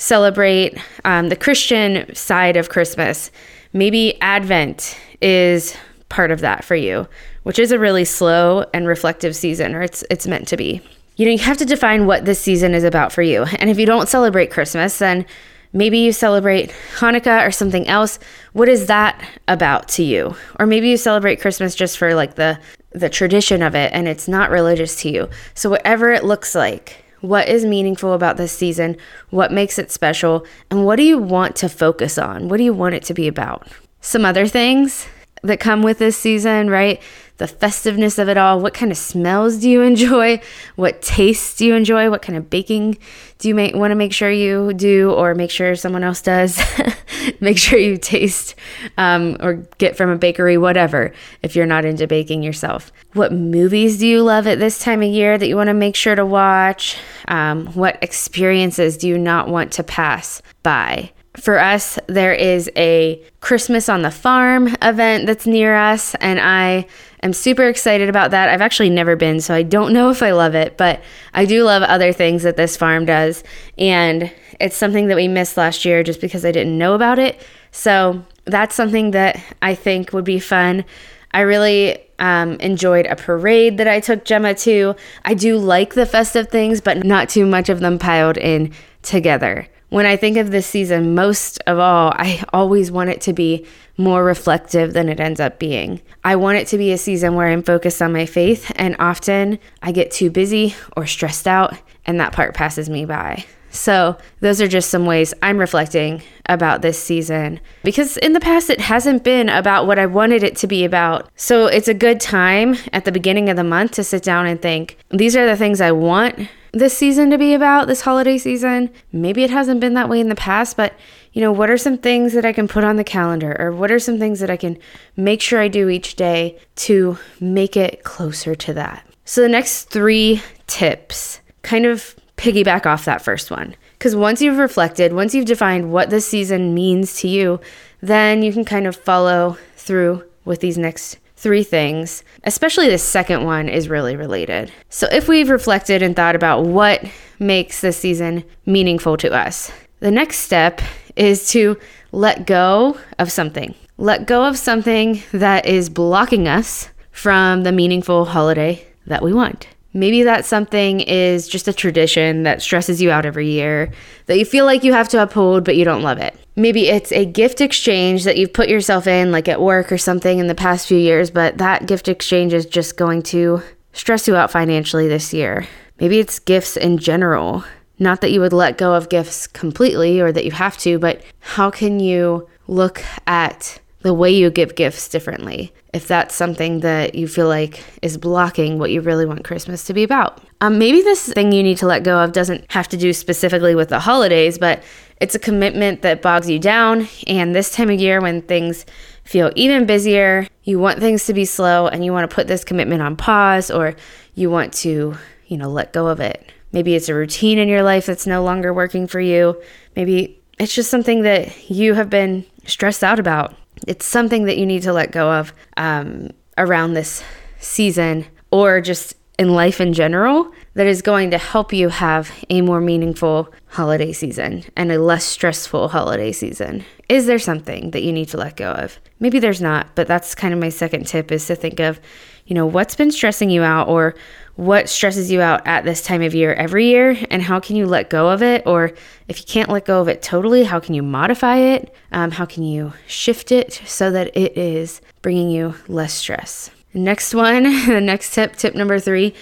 celebrate 0.00 0.76
um, 1.04 1.28
the 1.28 1.36
Christian 1.36 2.12
side 2.14 2.56
of 2.56 2.68
Christmas, 2.68 3.30
maybe 3.72 4.20
Advent 4.20 4.98
is 5.20 5.76
part 6.08 6.30
of 6.30 6.40
that 6.40 6.64
for 6.64 6.74
you 6.74 7.06
which 7.42 7.58
is 7.58 7.72
a 7.72 7.78
really 7.78 8.04
slow 8.04 8.64
and 8.74 8.86
reflective 8.86 9.34
season, 9.34 9.74
or 9.74 9.82
it's 9.82 10.04
it's 10.10 10.26
meant 10.26 10.48
to 10.48 10.56
be. 10.56 10.80
You 11.16 11.26
know, 11.26 11.32
you 11.32 11.38
have 11.38 11.58
to 11.58 11.64
define 11.64 12.06
what 12.06 12.24
this 12.24 12.40
season 12.40 12.74
is 12.74 12.84
about 12.84 13.12
for 13.12 13.22
you. 13.22 13.44
And 13.58 13.68
if 13.68 13.78
you 13.78 13.86
don't 13.86 14.08
celebrate 14.08 14.50
Christmas, 14.50 14.98
then 14.98 15.26
maybe 15.72 15.98
you 15.98 16.12
celebrate 16.12 16.72
Hanukkah 16.96 17.46
or 17.46 17.50
something 17.50 17.86
else. 17.88 18.18
What 18.54 18.68
is 18.68 18.86
that 18.86 19.22
about 19.46 19.88
to 19.88 20.02
you? 20.02 20.34
Or 20.58 20.66
maybe 20.66 20.88
you 20.88 20.96
celebrate 20.96 21.40
Christmas 21.40 21.74
just 21.74 21.98
for 21.98 22.14
like 22.14 22.36
the 22.36 22.58
the 22.92 23.08
tradition 23.08 23.62
of 23.62 23.76
it 23.76 23.92
and 23.92 24.08
it's 24.08 24.26
not 24.26 24.50
religious 24.50 25.00
to 25.02 25.10
you. 25.10 25.28
So 25.54 25.70
whatever 25.70 26.10
it 26.10 26.24
looks 26.24 26.54
like, 26.54 27.04
what 27.20 27.48
is 27.48 27.64
meaningful 27.64 28.12
about 28.12 28.36
this 28.36 28.52
season? 28.52 28.96
What 29.30 29.52
makes 29.52 29.78
it 29.78 29.90
special? 29.90 30.46
And 30.70 30.84
what 30.84 30.96
do 30.96 31.02
you 31.02 31.18
want 31.18 31.56
to 31.56 31.68
focus 31.68 32.18
on? 32.18 32.48
What 32.48 32.56
do 32.56 32.64
you 32.64 32.74
want 32.74 32.94
it 32.94 33.04
to 33.04 33.14
be 33.14 33.28
about? 33.28 33.68
Some 34.00 34.24
other 34.24 34.46
things 34.46 35.06
that 35.42 35.60
come 35.60 35.82
with 35.82 35.98
this 35.98 36.16
season, 36.16 36.70
right? 36.70 37.00
The 37.40 37.48
festiveness 37.48 38.18
of 38.18 38.28
it 38.28 38.36
all. 38.36 38.60
What 38.60 38.74
kind 38.74 38.92
of 38.92 38.98
smells 38.98 39.56
do 39.56 39.68
you 39.68 39.80
enjoy? 39.92 40.40
What 40.76 41.02
tastes 41.02 41.56
do 41.56 41.66
you 41.66 41.74
enjoy? 41.74 42.08
What 42.10 42.22
kind 42.22 42.38
of 42.38 42.48
baking 42.48 42.98
do 43.38 43.48
you 43.48 43.54
make, 43.54 43.74
want 43.74 43.90
to 43.90 43.96
make 43.96 44.12
sure 44.12 44.30
you 44.30 44.72
do 44.74 45.10
or 45.10 45.34
make 45.34 45.50
sure 45.50 45.74
someone 45.74 46.04
else 46.04 46.22
does? 46.22 46.60
make 47.40 47.58
sure 47.58 47.78
you 47.78 47.96
taste 47.96 48.54
um, 48.98 49.36
or 49.40 49.54
get 49.78 49.96
from 49.96 50.10
a 50.10 50.16
bakery, 50.16 50.58
whatever, 50.58 51.12
if 51.42 51.56
you're 51.56 51.66
not 51.66 51.84
into 51.84 52.06
baking 52.06 52.42
yourself. 52.42 52.92
What 53.14 53.32
movies 53.32 53.98
do 53.98 54.06
you 54.06 54.22
love 54.22 54.46
at 54.46 54.58
this 54.58 54.78
time 54.78 55.02
of 55.02 55.08
year 55.08 55.38
that 55.38 55.48
you 55.48 55.56
want 55.56 55.68
to 55.68 55.74
make 55.74 55.96
sure 55.96 56.14
to 56.14 56.26
watch? 56.26 56.98
Um, 57.28 57.66
what 57.68 57.98
experiences 58.02 58.98
do 58.98 59.08
you 59.08 59.18
not 59.18 59.48
want 59.48 59.72
to 59.72 59.82
pass 59.82 60.42
by? 60.62 61.10
For 61.36 61.58
us, 61.60 61.98
there 62.08 62.32
is 62.32 62.68
a 62.76 63.22
Christmas 63.40 63.88
on 63.88 64.02
the 64.02 64.10
Farm 64.10 64.74
event 64.82 65.26
that's 65.26 65.46
near 65.46 65.76
us, 65.76 66.14
and 66.16 66.40
I 66.40 66.86
am 67.22 67.32
super 67.32 67.68
excited 67.68 68.08
about 68.08 68.32
that. 68.32 68.48
I've 68.48 68.60
actually 68.60 68.90
never 68.90 69.14
been, 69.14 69.40
so 69.40 69.54
I 69.54 69.62
don't 69.62 69.92
know 69.92 70.10
if 70.10 70.22
I 70.22 70.32
love 70.32 70.54
it, 70.54 70.76
but 70.76 71.00
I 71.32 71.44
do 71.44 71.64
love 71.64 71.82
other 71.82 72.12
things 72.12 72.42
that 72.42 72.56
this 72.56 72.76
farm 72.76 73.04
does, 73.04 73.44
and 73.78 74.32
it's 74.58 74.76
something 74.76 75.06
that 75.06 75.16
we 75.16 75.28
missed 75.28 75.56
last 75.56 75.84
year 75.84 76.02
just 76.02 76.20
because 76.20 76.44
I 76.44 76.52
didn't 76.52 76.76
know 76.76 76.94
about 76.94 77.18
it. 77.18 77.40
So 77.70 78.24
that's 78.44 78.74
something 78.74 79.12
that 79.12 79.40
I 79.62 79.76
think 79.76 80.12
would 80.12 80.24
be 80.24 80.40
fun. 80.40 80.84
I 81.32 81.42
really 81.42 81.98
um, 82.18 82.54
enjoyed 82.54 83.06
a 83.06 83.14
parade 83.14 83.78
that 83.78 83.86
I 83.86 84.00
took 84.00 84.24
Gemma 84.24 84.54
to. 84.54 84.96
I 85.24 85.34
do 85.34 85.56
like 85.58 85.94
the 85.94 86.06
festive 86.06 86.48
things, 86.48 86.80
but 86.80 87.04
not 87.04 87.28
too 87.28 87.46
much 87.46 87.68
of 87.68 87.78
them 87.78 88.00
piled 88.00 88.36
in 88.36 88.72
together 89.02 89.68
when 89.90 90.06
I 90.06 90.16
think 90.16 90.36
of 90.36 90.50
this 90.50 90.66
season, 90.66 91.14
most 91.14 91.60
of 91.66 91.78
all, 91.78 92.12
I 92.16 92.42
always 92.52 92.90
want 92.90 93.10
it 93.10 93.20
to 93.22 93.32
be 93.32 93.66
more 93.96 94.24
reflective 94.24 94.92
than 94.92 95.08
it 95.08 95.20
ends 95.20 95.40
up 95.40 95.58
being. 95.58 96.00
I 96.24 96.36
want 96.36 96.58
it 96.58 96.66
to 96.68 96.78
be 96.78 96.92
a 96.92 96.98
season 96.98 97.34
where 97.34 97.48
I'm 97.48 97.62
focused 97.62 98.00
on 98.00 98.12
my 98.12 98.24
faith, 98.24 98.72
and 98.76 98.96
often 98.98 99.58
I 99.82 99.92
get 99.92 100.10
too 100.10 100.30
busy 100.30 100.74
or 100.96 101.06
stressed 101.06 101.46
out, 101.46 101.74
and 102.06 102.18
that 102.18 102.32
part 102.32 102.54
passes 102.54 102.88
me 102.88 103.04
by. 103.04 103.44
So, 103.70 104.18
those 104.40 104.60
are 104.60 104.68
just 104.68 104.90
some 104.90 105.06
ways 105.06 105.32
I'm 105.42 105.58
reflecting 105.58 106.22
about 106.46 106.82
this 106.82 107.00
season 107.00 107.60
because 107.84 108.16
in 108.16 108.32
the 108.32 108.40
past 108.40 108.68
it 108.68 108.80
hasn't 108.80 109.22
been 109.22 109.48
about 109.48 109.86
what 109.86 109.98
I 109.98 110.06
wanted 110.06 110.42
it 110.42 110.56
to 110.56 110.66
be 110.66 110.84
about. 110.84 111.30
So, 111.36 111.66
it's 111.66 111.88
a 111.88 111.94
good 111.94 112.20
time 112.20 112.76
at 112.92 113.04
the 113.04 113.12
beginning 113.12 113.48
of 113.48 113.56
the 113.56 113.64
month 113.64 113.92
to 113.92 114.04
sit 114.04 114.22
down 114.22 114.46
and 114.46 114.60
think, 114.60 114.98
these 115.10 115.36
are 115.36 115.46
the 115.46 115.56
things 115.56 115.80
I 115.80 115.92
want 115.92 116.48
this 116.72 116.96
season 116.96 117.30
to 117.30 117.38
be 117.38 117.54
about, 117.54 117.86
this 117.86 118.02
holiday 118.02 118.38
season. 118.38 118.90
Maybe 119.12 119.42
it 119.44 119.50
hasn't 119.50 119.80
been 119.80 119.94
that 119.94 120.08
way 120.08 120.20
in 120.20 120.28
the 120.28 120.34
past, 120.34 120.76
but 120.76 120.94
you 121.32 121.40
know, 121.40 121.52
what 121.52 121.70
are 121.70 121.78
some 121.78 121.98
things 121.98 122.32
that 122.32 122.44
I 122.44 122.52
can 122.52 122.66
put 122.66 122.84
on 122.84 122.96
the 122.96 123.04
calendar 123.04 123.56
or 123.58 123.72
what 123.72 123.90
are 123.92 123.98
some 123.98 124.18
things 124.18 124.40
that 124.40 124.50
I 124.50 124.56
can 124.56 124.78
make 125.16 125.40
sure 125.40 125.60
I 125.60 125.68
do 125.68 125.88
each 125.88 126.16
day 126.16 126.58
to 126.76 127.18
make 127.38 127.76
it 127.76 128.02
closer 128.02 128.54
to 128.56 128.72
that? 128.74 129.06
So 129.24 129.40
the 129.40 129.48
next 129.48 129.84
3 129.90 130.42
tips 130.66 131.40
kind 131.62 131.86
of 131.86 132.16
piggyback 132.40 132.86
off 132.86 133.04
that 133.04 133.22
first 133.22 133.50
one. 133.50 133.76
Because 133.92 134.16
once 134.16 134.40
you've 134.40 134.56
reflected, 134.56 135.12
once 135.12 135.34
you've 135.34 135.44
defined 135.44 135.92
what 135.92 136.08
this 136.08 136.26
season 136.26 136.74
means 136.74 137.20
to 137.20 137.28
you, 137.28 137.60
then 138.00 138.42
you 138.42 138.52
can 138.52 138.64
kind 138.64 138.86
of 138.86 138.96
follow 138.96 139.58
through 139.76 140.24
with 140.46 140.60
these 140.60 140.78
next 140.78 141.18
three 141.36 141.62
things, 141.62 142.24
especially 142.44 142.88
the 142.88 142.98
second 142.98 143.44
one 143.44 143.68
is 143.68 143.88
really 143.88 144.16
related. 144.16 144.72
So, 144.88 145.06
if 145.12 145.28
we've 145.28 145.50
reflected 145.50 146.02
and 146.02 146.16
thought 146.16 146.34
about 146.34 146.64
what 146.64 147.04
makes 147.38 147.80
this 147.80 147.98
season 147.98 148.44
meaningful 148.66 149.16
to 149.18 149.32
us, 149.32 149.70
the 150.00 150.10
next 150.10 150.38
step 150.38 150.80
is 151.16 151.50
to 151.50 151.78
let 152.12 152.46
go 152.46 152.98
of 153.18 153.30
something. 153.30 153.74
Let 153.98 154.26
go 154.26 154.44
of 154.44 154.56
something 154.56 155.22
that 155.32 155.66
is 155.66 155.90
blocking 155.90 156.48
us 156.48 156.88
from 157.10 157.64
the 157.64 157.72
meaningful 157.72 158.24
holiday 158.24 158.86
that 159.06 159.22
we 159.22 159.34
want. 159.34 159.66
Maybe 159.92 160.22
that 160.22 160.44
something 160.44 161.00
is 161.00 161.48
just 161.48 161.66
a 161.66 161.72
tradition 161.72 162.44
that 162.44 162.62
stresses 162.62 163.02
you 163.02 163.10
out 163.10 163.26
every 163.26 163.48
year, 163.48 163.92
that 164.26 164.38
you 164.38 164.44
feel 164.44 164.64
like 164.64 164.84
you 164.84 164.92
have 164.92 165.08
to 165.08 165.22
uphold, 165.22 165.64
but 165.64 165.76
you 165.76 165.84
don't 165.84 166.02
love 166.02 166.18
it. 166.18 166.36
Maybe 166.54 166.88
it's 166.88 167.10
a 167.12 167.24
gift 167.24 167.60
exchange 167.60 168.24
that 168.24 168.36
you've 168.36 168.52
put 168.52 168.68
yourself 168.68 169.06
in, 169.06 169.32
like 169.32 169.48
at 169.48 169.60
work 169.60 169.90
or 169.90 169.98
something, 169.98 170.38
in 170.38 170.46
the 170.46 170.54
past 170.54 170.86
few 170.86 170.98
years, 170.98 171.30
but 171.30 171.58
that 171.58 171.86
gift 171.86 172.06
exchange 172.06 172.52
is 172.52 172.66
just 172.66 172.96
going 172.96 173.22
to 173.24 173.62
stress 173.92 174.28
you 174.28 174.36
out 174.36 174.50
financially 174.50 175.08
this 175.08 175.34
year. 175.34 175.66
Maybe 175.98 176.20
it's 176.20 176.38
gifts 176.38 176.76
in 176.76 176.98
general. 176.98 177.64
Not 177.98 178.20
that 178.20 178.30
you 178.30 178.40
would 178.40 178.52
let 178.52 178.78
go 178.78 178.94
of 178.94 179.08
gifts 179.08 179.46
completely 179.46 180.20
or 180.20 180.32
that 180.32 180.44
you 180.44 180.52
have 180.52 180.78
to, 180.78 180.98
but 180.98 181.22
how 181.40 181.70
can 181.70 182.00
you 182.00 182.48
look 182.68 183.02
at 183.26 183.80
the 184.02 184.14
way 184.14 184.30
you 184.30 184.50
give 184.50 184.74
gifts 184.74 185.08
differently 185.08 185.72
if 185.92 186.06
that's 186.06 186.34
something 186.34 186.80
that 186.80 187.14
you 187.14 187.26
feel 187.28 187.48
like 187.48 187.84
is 188.02 188.16
blocking 188.16 188.78
what 188.78 188.90
you 188.90 189.00
really 189.00 189.26
want 189.26 189.44
Christmas 189.44 189.84
to 189.84 189.94
be 189.94 190.02
about. 190.02 190.40
Um, 190.60 190.78
maybe 190.78 191.02
this 191.02 191.32
thing 191.32 191.52
you 191.52 191.62
need 191.62 191.78
to 191.78 191.86
let 191.86 192.04
go 192.04 192.18
of 192.18 192.32
doesn't 192.32 192.70
have 192.70 192.88
to 192.88 192.96
do 192.96 193.12
specifically 193.12 193.74
with 193.74 193.88
the 193.88 194.00
holidays, 194.00 194.58
but 194.58 194.82
it's 195.20 195.34
a 195.34 195.38
commitment 195.38 196.02
that 196.02 196.22
bogs 196.22 196.48
you 196.48 196.58
down. 196.58 197.08
And 197.26 197.54
this 197.54 197.72
time 197.72 197.90
of 197.90 198.00
year, 198.00 198.20
when 198.20 198.42
things 198.42 198.86
feel 199.24 199.52
even 199.54 199.84
busier, 199.84 200.46
you 200.64 200.78
want 200.78 201.00
things 201.00 201.26
to 201.26 201.34
be 201.34 201.44
slow 201.44 201.88
and 201.88 202.04
you 202.04 202.12
want 202.12 202.28
to 202.30 202.34
put 202.34 202.46
this 202.46 202.64
commitment 202.64 203.02
on 203.02 203.16
pause 203.16 203.70
or 203.70 203.96
you 204.34 204.48
want 204.48 204.72
to, 204.74 205.16
you 205.46 205.56
know, 205.56 205.68
let 205.68 205.92
go 205.92 206.06
of 206.06 206.20
it. 206.20 206.52
Maybe 206.72 206.94
it's 206.94 207.08
a 207.08 207.14
routine 207.14 207.58
in 207.58 207.68
your 207.68 207.82
life 207.82 208.06
that's 208.06 208.26
no 208.26 208.44
longer 208.44 208.72
working 208.72 209.06
for 209.08 209.20
you. 209.20 209.60
Maybe 209.96 210.40
it's 210.58 210.74
just 210.74 210.90
something 210.90 211.22
that 211.22 211.68
you 211.68 211.94
have 211.94 212.08
been 212.08 212.46
stressed 212.64 213.02
out 213.02 213.18
about 213.18 213.56
it's 213.86 214.06
something 214.06 214.44
that 214.44 214.58
you 214.58 214.66
need 214.66 214.82
to 214.82 214.92
let 214.92 215.12
go 215.12 215.30
of 215.32 215.52
um, 215.76 216.30
around 216.58 216.94
this 216.94 217.22
season 217.58 218.26
or 218.50 218.80
just 218.80 219.14
in 219.38 219.54
life 219.54 219.80
in 219.80 219.94
general 219.94 220.52
that 220.74 220.86
is 220.86 221.00
going 221.00 221.30
to 221.30 221.38
help 221.38 221.72
you 221.72 221.88
have 221.88 222.30
a 222.50 222.60
more 222.60 222.80
meaningful 222.80 223.52
holiday 223.68 224.12
season 224.12 224.62
and 224.76 224.92
a 224.92 224.98
less 224.98 225.24
stressful 225.24 225.88
holiday 225.88 226.30
season. 226.30 226.84
Is 227.08 227.26
there 227.26 227.38
something 227.38 227.92
that 227.92 228.02
you 228.02 228.12
need 228.12 228.28
to 228.28 228.36
let 228.36 228.56
go 228.56 228.72
of? 228.72 228.98
Maybe 229.18 229.38
there's 229.38 229.62
not, 229.62 229.94
but 229.94 230.06
that's 230.06 230.34
kind 230.34 230.52
of 230.52 230.60
my 230.60 230.68
second 230.68 231.06
tip 231.06 231.32
is 231.32 231.46
to 231.46 231.56
think 231.56 231.80
of, 231.80 231.98
you 232.44 232.54
know, 232.54 232.66
what's 232.66 232.94
been 232.94 233.10
stressing 233.10 233.48
you 233.48 233.62
out 233.62 233.88
or 233.88 234.14
what 234.60 234.90
stresses 234.90 235.30
you 235.30 235.40
out 235.40 235.66
at 235.66 235.86
this 235.86 236.02
time 236.02 236.20
of 236.20 236.34
year 236.34 236.52
every 236.52 236.84
year 236.84 237.16
and 237.30 237.40
how 237.40 237.58
can 237.58 237.76
you 237.76 237.86
let 237.86 238.10
go 238.10 238.28
of 238.28 238.42
it? 238.42 238.62
Or 238.66 238.92
if 239.26 239.38
you 239.38 239.46
can't 239.46 239.70
let 239.70 239.86
go 239.86 240.02
of 240.02 240.08
it 240.08 240.20
totally 240.20 240.64
how 240.64 240.78
can 240.78 240.92
you 240.92 241.02
modify 241.02 241.56
it? 241.56 241.94
Um, 242.12 242.30
how 242.30 242.44
can 242.44 242.62
you 242.62 242.92
shift 243.06 243.52
it 243.52 243.80
so 243.86 244.10
that 244.10 244.36
it 244.36 244.58
is 244.58 245.00
bringing 245.22 245.48
you 245.48 245.76
less 245.88 246.12
stress? 246.12 246.70
Next 246.92 247.34
one 247.34 247.62
the 247.86 248.02
next 248.02 248.34
tip 248.34 248.54
tip 248.56 248.74
number 248.74 249.00
three 249.00 249.32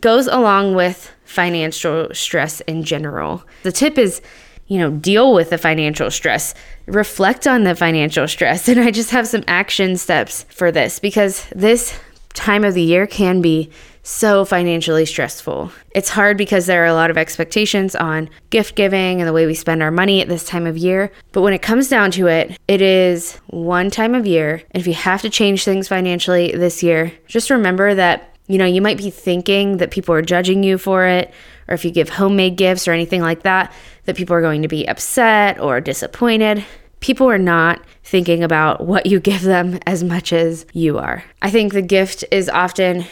goes 0.00 0.28
along 0.28 0.76
with 0.76 1.10
financial 1.24 2.08
stress 2.14 2.60
in 2.60 2.84
general. 2.84 3.42
The 3.64 3.72
tip 3.72 3.98
is 3.98 4.22
you 4.68 4.78
know, 4.78 4.92
deal 4.92 5.34
with 5.34 5.50
the 5.50 5.58
financial 5.58 6.12
stress, 6.12 6.54
reflect 6.86 7.48
on 7.48 7.64
the 7.64 7.74
financial 7.74 8.28
stress. 8.28 8.68
And 8.68 8.78
I 8.78 8.92
just 8.92 9.10
have 9.10 9.26
some 9.26 9.42
action 9.48 9.96
steps 9.96 10.44
for 10.44 10.70
this 10.70 11.00
because 11.00 11.48
this 11.56 11.98
time 12.34 12.62
of 12.62 12.74
the 12.74 12.82
year 12.82 13.08
can 13.08 13.40
be 13.40 13.68
so 14.02 14.44
financially 14.44 15.04
stressful. 15.04 15.70
It's 15.94 16.08
hard 16.08 16.36
because 16.36 16.66
there 16.66 16.82
are 16.82 16.86
a 16.86 16.94
lot 16.94 17.10
of 17.10 17.18
expectations 17.18 17.94
on 17.94 18.30
gift 18.50 18.74
giving 18.74 19.20
and 19.20 19.28
the 19.28 19.32
way 19.32 19.46
we 19.46 19.54
spend 19.54 19.82
our 19.82 19.90
money 19.90 20.20
at 20.20 20.28
this 20.28 20.44
time 20.44 20.66
of 20.66 20.78
year. 20.78 21.12
But 21.32 21.42
when 21.42 21.52
it 21.52 21.62
comes 21.62 21.88
down 21.88 22.10
to 22.12 22.26
it, 22.26 22.58
it 22.66 22.80
is 22.80 23.36
one 23.48 23.90
time 23.90 24.14
of 24.14 24.26
year. 24.26 24.62
And 24.70 24.80
if 24.80 24.86
you 24.86 24.94
have 24.94 25.22
to 25.22 25.30
change 25.30 25.64
things 25.64 25.88
financially 25.88 26.52
this 26.52 26.82
year, 26.82 27.12
just 27.26 27.50
remember 27.50 27.94
that, 27.94 28.34
you 28.46 28.58
know, 28.58 28.64
you 28.66 28.80
might 28.80 28.98
be 28.98 29.10
thinking 29.10 29.76
that 29.76 29.90
people 29.90 30.14
are 30.14 30.22
judging 30.22 30.62
you 30.62 30.78
for 30.78 31.06
it, 31.06 31.32
or 31.68 31.74
if 31.74 31.84
you 31.84 31.90
give 31.90 32.08
homemade 32.08 32.56
gifts 32.56 32.88
or 32.88 32.92
anything 32.92 33.20
like 33.20 33.42
that, 33.42 33.72
that 34.06 34.16
people 34.16 34.34
are 34.34 34.40
going 34.40 34.62
to 34.62 34.68
be 34.68 34.88
upset 34.88 35.60
or 35.60 35.80
disappointed. 35.80 36.64
People 37.00 37.30
are 37.30 37.38
not 37.38 37.80
thinking 38.02 38.42
about 38.42 38.84
what 38.86 39.06
you 39.06 39.20
give 39.30 39.42
them 39.42 39.78
as 39.86 40.02
much 40.02 40.32
as 40.32 40.66
you 40.72 40.98
are. 40.98 41.22
I 41.42 41.50
think 41.50 41.72
the 41.72 41.82
gift 41.82 42.24
is 42.30 42.48
often 42.48 43.04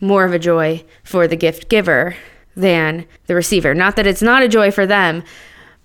more 0.00 0.24
of 0.24 0.32
a 0.32 0.38
joy 0.38 0.84
for 1.04 1.26
the 1.26 1.36
gift 1.36 1.68
giver 1.68 2.16
than 2.56 3.06
the 3.26 3.34
receiver. 3.34 3.74
Not 3.74 3.96
that 3.96 4.06
it's 4.06 4.22
not 4.22 4.42
a 4.42 4.48
joy 4.48 4.70
for 4.70 4.86
them, 4.86 5.22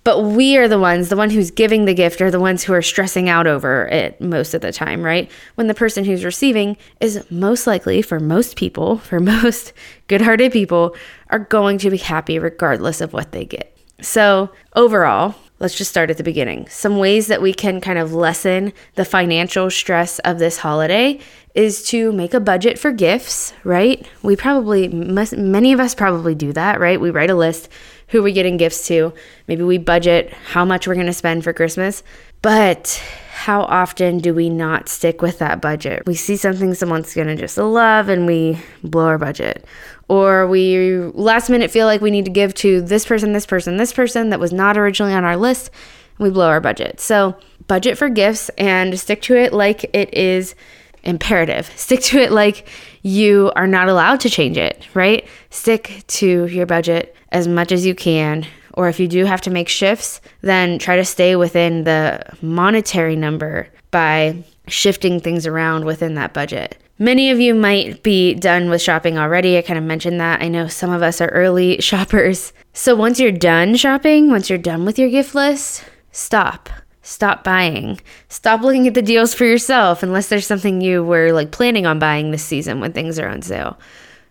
but 0.04 0.20
we 0.20 0.58
are 0.58 0.68
the 0.68 0.78
ones, 0.78 1.08
the 1.08 1.16
one 1.16 1.30
who's 1.30 1.50
giving 1.50 1.86
the 1.86 1.94
gift 1.94 2.20
are 2.20 2.30
the 2.30 2.40
ones 2.40 2.62
who 2.62 2.74
are 2.74 2.82
stressing 2.82 3.28
out 3.30 3.46
over 3.46 3.86
it 3.86 4.20
most 4.20 4.52
of 4.52 4.60
the 4.60 4.70
time, 4.70 5.02
right? 5.02 5.30
When 5.54 5.66
the 5.66 5.74
person 5.74 6.04
who's 6.04 6.24
receiving 6.24 6.76
is 7.00 7.24
most 7.30 7.66
likely, 7.66 8.02
for 8.02 8.20
most 8.20 8.56
people, 8.56 8.98
for 8.98 9.18
most 9.18 9.72
good 10.06 10.20
hearted 10.20 10.52
people, 10.52 10.94
are 11.30 11.38
going 11.38 11.78
to 11.78 11.90
be 11.90 11.96
happy 11.96 12.38
regardless 12.38 13.00
of 13.00 13.14
what 13.14 13.32
they 13.32 13.46
get. 13.46 13.76
So, 14.00 14.50
overall, 14.74 15.34
let's 15.60 15.76
just 15.76 15.90
start 15.90 16.10
at 16.10 16.16
the 16.16 16.24
beginning. 16.24 16.68
Some 16.68 16.98
ways 16.98 17.28
that 17.28 17.40
we 17.40 17.54
can 17.54 17.80
kind 17.80 17.98
of 17.98 18.12
lessen 18.12 18.72
the 18.94 19.04
financial 19.04 19.70
stress 19.70 20.18
of 20.20 20.38
this 20.38 20.58
holiday 20.58 21.20
is 21.54 21.84
to 21.84 22.12
make 22.12 22.34
a 22.34 22.40
budget 22.40 22.78
for 22.78 22.90
gifts, 22.92 23.54
right? 23.62 24.06
We 24.22 24.34
probably, 24.34 24.88
must, 24.88 25.36
many 25.36 25.72
of 25.72 25.80
us 25.80 25.94
probably 25.94 26.34
do 26.34 26.52
that, 26.52 26.80
right? 26.80 27.00
We 27.00 27.10
write 27.10 27.30
a 27.30 27.34
list 27.34 27.68
who 28.08 28.22
we're 28.22 28.34
getting 28.34 28.56
gifts 28.56 28.86
to. 28.88 29.14
Maybe 29.48 29.62
we 29.62 29.78
budget 29.78 30.32
how 30.32 30.64
much 30.64 30.86
we're 30.86 30.94
going 30.94 31.06
to 31.06 31.12
spend 31.12 31.44
for 31.44 31.52
Christmas. 31.52 32.02
But 32.44 33.02
how 33.32 33.62
often 33.62 34.18
do 34.18 34.34
we 34.34 34.50
not 34.50 34.90
stick 34.90 35.22
with 35.22 35.38
that 35.38 35.62
budget? 35.62 36.02
We 36.06 36.14
see 36.14 36.36
something 36.36 36.74
someone's 36.74 37.14
going 37.14 37.28
to 37.28 37.36
just 37.36 37.56
love 37.56 38.10
and 38.10 38.26
we 38.26 38.58
blow 38.82 39.06
our 39.06 39.16
budget. 39.16 39.64
Or 40.08 40.46
we 40.46 40.98
last 41.14 41.48
minute 41.48 41.70
feel 41.70 41.86
like 41.86 42.02
we 42.02 42.10
need 42.10 42.26
to 42.26 42.30
give 42.30 42.52
to 42.56 42.82
this 42.82 43.06
person, 43.06 43.32
this 43.32 43.46
person, 43.46 43.78
this 43.78 43.94
person 43.94 44.28
that 44.28 44.40
was 44.40 44.52
not 44.52 44.76
originally 44.76 45.14
on 45.14 45.24
our 45.24 45.38
list. 45.38 45.70
And 46.18 46.26
we 46.26 46.30
blow 46.30 46.48
our 46.48 46.60
budget. 46.60 47.00
So, 47.00 47.34
budget 47.66 47.96
for 47.96 48.10
gifts 48.10 48.50
and 48.58 49.00
stick 49.00 49.22
to 49.22 49.36
it 49.36 49.54
like 49.54 49.84
it 49.94 50.12
is 50.12 50.54
imperative. 51.02 51.72
Stick 51.76 52.00
to 52.02 52.18
it 52.18 52.30
like 52.30 52.68
you 53.00 53.52
are 53.56 53.66
not 53.66 53.88
allowed 53.88 54.20
to 54.20 54.28
change 54.28 54.58
it, 54.58 54.86
right? 54.92 55.26
Stick 55.48 56.04
to 56.08 56.44
your 56.44 56.66
budget 56.66 57.16
as 57.32 57.48
much 57.48 57.72
as 57.72 57.86
you 57.86 57.94
can. 57.94 58.46
Or 58.74 58.88
if 58.88 59.00
you 59.00 59.08
do 59.08 59.24
have 59.24 59.40
to 59.42 59.50
make 59.50 59.68
shifts, 59.68 60.20
then 60.40 60.78
try 60.78 60.96
to 60.96 61.04
stay 61.04 61.36
within 61.36 61.84
the 61.84 62.22
monetary 62.42 63.16
number 63.16 63.68
by 63.90 64.44
shifting 64.66 65.20
things 65.20 65.46
around 65.46 65.84
within 65.84 66.14
that 66.14 66.34
budget. 66.34 66.76
Many 66.98 67.30
of 67.30 67.40
you 67.40 67.54
might 67.54 68.02
be 68.02 68.34
done 68.34 68.70
with 68.70 68.82
shopping 68.82 69.18
already. 69.18 69.56
I 69.58 69.62
kind 69.62 69.78
of 69.78 69.84
mentioned 69.84 70.20
that. 70.20 70.42
I 70.42 70.48
know 70.48 70.68
some 70.68 70.90
of 70.90 71.02
us 71.02 71.20
are 71.20 71.28
early 71.28 71.80
shoppers. 71.80 72.52
So 72.72 72.94
once 72.94 73.18
you're 73.18 73.32
done 73.32 73.76
shopping, 73.76 74.30
once 74.30 74.48
you're 74.50 74.58
done 74.58 74.84
with 74.84 74.98
your 74.98 75.10
gift 75.10 75.34
list, 75.34 75.84
stop 76.12 76.68
stop 77.04 77.44
buying. 77.44 78.00
Stop 78.28 78.62
looking 78.62 78.88
at 78.88 78.94
the 78.94 79.02
deals 79.02 79.34
for 79.34 79.44
yourself 79.44 80.02
unless 80.02 80.28
there's 80.28 80.46
something 80.46 80.80
you 80.80 81.04
were 81.04 81.32
like 81.32 81.52
planning 81.52 81.86
on 81.86 81.98
buying 81.98 82.30
this 82.30 82.42
season 82.42 82.80
when 82.80 82.92
things 82.92 83.18
are 83.18 83.28
on 83.28 83.42
sale. 83.42 83.78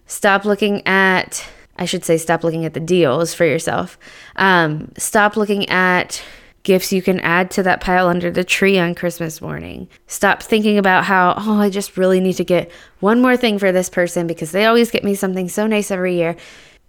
Stop 0.08 0.44
looking 0.44 0.86
at, 0.86 1.48
I 1.78 1.86
should 1.86 2.06
say, 2.06 2.18
stop 2.18 2.44
looking 2.44 2.66
at 2.66 2.74
the 2.74 2.80
deals 2.80 3.34
for 3.34 3.46
yourself. 3.46 3.98
Um, 4.36 4.92
stop 4.98 5.36
looking 5.36 5.68
at 5.70 6.24
gifts 6.64 6.94
you 6.94 7.02
can 7.02 7.20
add 7.20 7.52
to 7.52 7.64
that 7.64 7.82
pile 7.82 8.08
under 8.08 8.32
the 8.32 8.44
tree 8.44 8.80
on 8.80 8.96
Christmas 8.96 9.42
morning. 9.42 9.88
Stop 10.08 10.42
thinking 10.42 10.78
about 10.78 11.04
how, 11.04 11.34
oh, 11.38 11.60
I 11.60 11.70
just 11.70 11.98
really 11.98 12.20
need 12.20 12.38
to 12.38 12.46
get 12.46 12.72
one 13.00 13.22
more 13.22 13.36
thing 13.36 13.60
for 13.60 13.72
this 13.72 13.90
person 13.90 14.28
because 14.28 14.52
they 14.52 14.66
always 14.66 14.90
get 14.90 15.04
me 15.04 15.16
something 15.16 15.50
so 15.50 15.68
nice 15.68 15.92
every 15.92 16.16
year. 16.16 16.36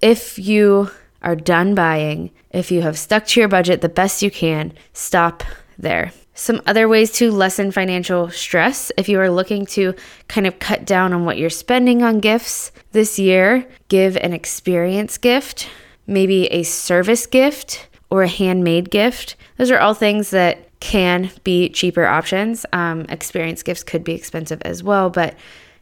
If 0.01 0.39
you 0.39 0.91
are 1.23 1.35
done 1.35 1.75
buying, 1.75 2.31
if 2.51 2.71
you 2.71 2.83
have 2.83 2.99
stuck 2.99 3.27
to 3.29 3.41
your 3.41 3.49
budget 3.49 3.81
the 3.81 3.89
best 3.89 4.23
you 4.23 4.31
can, 4.31 4.73
stop 4.93 5.43
there. 5.79 6.13
Some 6.35 6.61
other 6.67 6.89
ways 6.89 7.13
to 7.13 7.31
lessen 7.31 7.71
financial 7.71 8.29
stress 8.31 8.91
if 8.97 9.09
you 9.09 9.21
are 9.21 9.31
looking 9.31 9.67
to 9.67 9.95
kind 10.27 10.47
of 10.47 10.59
cut 10.59 10.85
down 10.85 11.13
on 11.13 11.25
what 11.25 11.39
you're 11.39 11.49
spending 11.49 12.03
on 12.03 12.19
gifts 12.19 12.73
this 12.91 13.19
year, 13.21 13.67
give 13.89 14.17
an 14.17 14.33
experience 14.33 15.17
gift, 15.17 15.69
maybe 16.09 16.47
a 16.47 16.65
service 16.65 17.27
gift 17.27 17.89
or 18.11 18.25
a 18.25 18.29
handmade 18.29 18.91
gift. 18.91 19.37
Those 19.59 19.71
are 19.71 19.79
all 19.79 19.95
things 19.95 20.31
that 20.31 20.69
can 20.81 21.31
be 21.45 21.69
cheaper 21.69 22.05
options. 22.05 22.67
Um, 22.73 23.03
experience 23.09 23.63
gifts 23.63 23.85
could 23.85 24.03
be 24.03 24.13
expensive 24.13 24.61
as 24.63 24.83
well, 24.83 25.11
but 25.11 25.37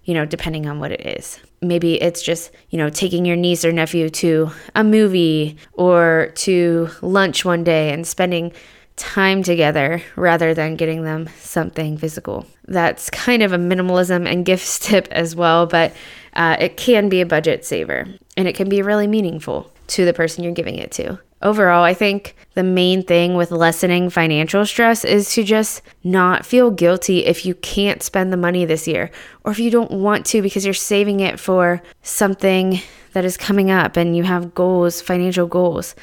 you 0.05 0.15
know, 0.15 0.25
depending 0.25 0.67
on 0.67 0.81
what 0.81 0.91
it 0.91 1.07
is. 1.07 1.39
Maybe 1.61 1.95
it's 2.03 2.23
just, 2.23 2.51
you 2.71 2.79
know, 2.79 2.91
taking 2.91 3.25
your 3.25 3.37
niece 3.37 3.65
or 3.65 3.73
nephew 3.73 4.11
to 4.11 4.51
a 4.75 4.83
movie 4.83 5.57
or 5.75 6.33
to 6.37 6.89
lunch 7.03 7.45
one 7.45 7.63
day 7.63 7.93
and 7.93 8.05
spending 8.07 8.53
time 8.97 9.43
together 9.43 10.03
rather 10.17 10.55
than 10.55 10.77
getting 10.77 11.03
them 11.05 11.29
something 11.39 11.97
physical. 11.97 12.47
That's 12.67 13.11
kind 13.11 13.43
of 13.43 13.53
a 13.53 13.59
minimalism 13.59 14.31
and 14.31 14.45
gifts 14.45 14.79
tip 14.87 15.09
as 15.11 15.35
well, 15.35 15.67
but 15.67 15.93
uh, 16.35 16.57
it 16.59 16.77
can 16.77 17.09
be 17.09 17.21
a 17.21 17.27
budget 17.27 17.65
saver 17.65 18.07
and 18.37 18.49
it 18.49 18.55
can 18.55 18.69
be 18.69 18.83
really 18.83 19.07
meaningful 19.07 19.73
to 19.89 20.05
the 20.05 20.15
person 20.15 20.45
you're 20.45 20.53
giving 20.53 20.77
it 20.77 20.91
to. 20.93 21.19
Overall, 21.43 21.83
I 21.83 21.93
think 21.93 22.37
the 22.55 22.63
main 22.63 23.03
thing 23.03 23.35
with 23.35 23.51
lessening 23.51 24.11
financial 24.11 24.65
stress 24.65 25.05
is 25.05 25.33
to 25.35 25.43
just 25.43 25.83
not 26.05 26.47
feel 26.47 26.71
guilty 26.71 27.27
if 27.27 27.45
you 27.45 27.57
can't 27.57 28.01
spend 28.01 28.33
the 28.33 28.37
money 28.37 28.65
this 28.65 28.87
year 28.87 29.11
or 29.43 29.51
if 29.51 29.59
you 29.59 29.69
don't 29.69 29.91
want 29.91 30.25
to 30.27 30.41
because 30.41 30.65
you're 30.65 30.73
saving 30.73 31.19
it 31.19 31.41
for 31.41 31.83
something 32.03 32.81
that 33.13 33.25
is 33.25 33.37
coming 33.37 33.73
up 33.73 33.97
and 33.97 34.17
you 34.17 34.23
have 34.23 34.55
goals, 34.55 35.01
financial 35.01 35.49
goals. 35.49 35.97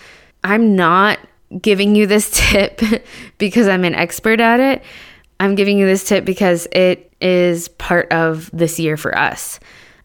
I'm 0.43 0.75
not 0.75 1.19
giving 1.61 1.95
you 1.95 2.05
this 2.07 2.29
tip 2.51 2.81
because 3.37 3.67
I'm 3.67 3.83
an 3.83 3.95
expert 3.95 4.39
at 4.39 4.59
it. 4.59 4.83
I'm 5.39 5.55
giving 5.55 5.77
you 5.77 5.85
this 5.85 6.03
tip 6.03 6.25
because 6.25 6.67
it 6.71 7.11
is 7.21 7.69
part 7.69 8.11
of 8.11 8.49
this 8.51 8.79
year 8.79 8.97
for 8.97 9.17
us. 9.17 9.59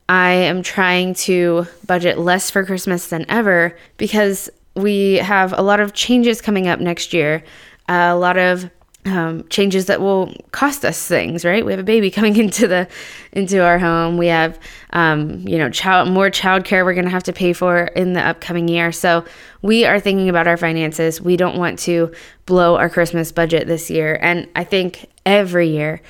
I 0.09 0.33
am 0.33 0.63
trying 0.63 1.15
to 1.15 1.67
budget 1.87 2.19
less 2.19 2.51
for 2.51 2.65
Christmas 2.65 3.09
than 3.09 3.25
ever 3.29 3.77
because 3.97 4.51
we 4.77 5.15
have 5.15 5.53
a 5.53 5.63
lot 5.63 5.81
of 5.81 5.95
changes 5.95 6.41
coming 6.41 6.69
up 6.69 6.79
next 6.81 7.15
year, 7.15 7.43
a 7.89 8.15
lot 8.15 8.37
of 8.37 8.71
um, 9.07 9.47
changes 9.49 9.87
that 9.87 10.01
will 10.01 10.35
cost 10.53 10.85
us 10.85 11.07
things, 11.07 11.45
right? 11.45 11.65
We 11.65 11.73
have 11.73 11.81
a 11.81 11.85
baby 11.85 12.11
coming 12.19 12.37
into 12.37 12.67
the 12.67 12.89
into 13.33 13.63
our 13.63 13.79
home. 13.79 14.17
We 14.17 14.29
have, 14.29 14.59
um, 14.91 15.47
you 15.47 15.59
know, 15.59 15.71
child 15.71 16.09
more 16.09 16.31
childcare 16.31 16.85
we're 16.85 16.95
going 16.95 17.05
to 17.05 17.11
have 17.11 17.25
to 17.25 17.33
pay 17.33 17.53
for 17.53 17.85
in 17.97 18.15
the 18.15 18.21
upcoming 18.21 18.69
year. 18.69 18.93
So 18.93 19.25
we 19.63 19.85
are 19.85 20.01
thinking 20.01 20.29
about 20.29 20.47
our 20.47 20.57
finances. 20.57 21.21
We 21.21 21.37
don't 21.37 21.59
want 21.59 21.79
to 21.81 22.13
blow 22.47 22.77
our 22.77 22.89
Christmas 22.89 23.33
budget 23.33 23.67
this 23.67 23.91
year, 23.91 24.19
and 24.21 24.49
I 24.57 24.65
think 24.65 25.07
every 25.27 25.69
year. 25.69 26.01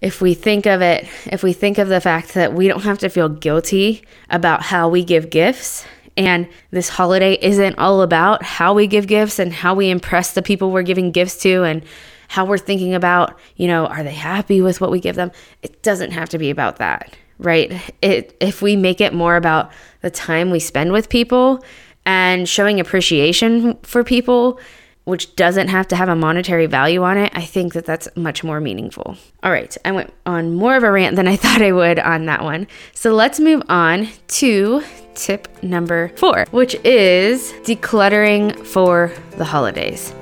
If 0.00 0.20
we 0.20 0.34
think 0.34 0.66
of 0.66 0.82
it, 0.82 1.06
if 1.26 1.44
we 1.44 1.52
think 1.52 1.78
of 1.78 1.86
the 1.86 2.00
fact 2.00 2.34
that 2.34 2.52
we 2.54 2.66
don't 2.66 2.82
have 2.82 2.98
to 2.98 3.08
feel 3.08 3.28
guilty 3.28 4.02
about 4.30 4.62
how 4.62 4.88
we 4.88 5.04
give 5.04 5.30
gifts, 5.30 5.86
and 6.16 6.48
this 6.72 6.88
holiday 6.88 7.38
isn't 7.40 7.78
all 7.78 8.02
about 8.02 8.42
how 8.42 8.74
we 8.74 8.88
give 8.88 9.06
gifts 9.06 9.38
and 9.38 9.52
how 9.52 9.74
we 9.74 9.90
impress 9.90 10.32
the 10.32 10.42
people 10.42 10.70
we're 10.70 10.82
giving 10.82 11.12
gifts 11.12 11.38
to 11.42 11.62
and 11.62 11.84
how 12.32 12.46
we're 12.46 12.56
thinking 12.56 12.94
about, 12.94 13.38
you 13.56 13.68
know, 13.68 13.84
are 13.88 14.02
they 14.02 14.14
happy 14.14 14.62
with 14.62 14.80
what 14.80 14.90
we 14.90 15.00
give 15.00 15.16
them? 15.16 15.30
It 15.62 15.82
doesn't 15.82 16.12
have 16.12 16.30
to 16.30 16.38
be 16.38 16.48
about 16.48 16.76
that, 16.76 17.14
right? 17.36 17.70
It 18.00 18.34
if 18.40 18.62
we 18.62 18.74
make 18.74 19.02
it 19.02 19.12
more 19.12 19.36
about 19.36 19.70
the 20.00 20.10
time 20.10 20.50
we 20.50 20.58
spend 20.58 20.92
with 20.92 21.10
people 21.10 21.62
and 22.06 22.48
showing 22.48 22.80
appreciation 22.80 23.76
for 23.82 24.02
people 24.02 24.58
which 25.04 25.36
doesn't 25.36 25.68
have 25.68 25.86
to 25.88 25.96
have 25.96 26.08
a 26.08 26.16
monetary 26.16 26.64
value 26.64 27.02
on 27.02 27.18
it, 27.18 27.30
I 27.34 27.42
think 27.42 27.74
that 27.74 27.84
that's 27.84 28.08
much 28.16 28.42
more 28.42 28.60
meaningful. 28.60 29.16
All 29.42 29.52
right, 29.52 29.76
I 29.84 29.92
went 29.92 30.10
on 30.24 30.54
more 30.54 30.74
of 30.74 30.84
a 30.84 30.90
rant 30.90 31.16
than 31.16 31.28
I 31.28 31.36
thought 31.42 31.60
I 31.60 31.72
would 31.72 31.98
on 31.98 32.24
that 32.26 32.42
one. 32.42 32.66
So 32.94 33.12
let's 33.12 33.40
move 33.40 33.62
on 33.68 34.08
to 34.28 34.82
tip 35.14 35.48
number 35.62 36.08
four, 36.16 36.46
which 36.50 36.76
is 36.76 37.52
decluttering 37.64 38.64
for 38.64 39.12
the 39.36 39.44
holidays. 39.44 40.14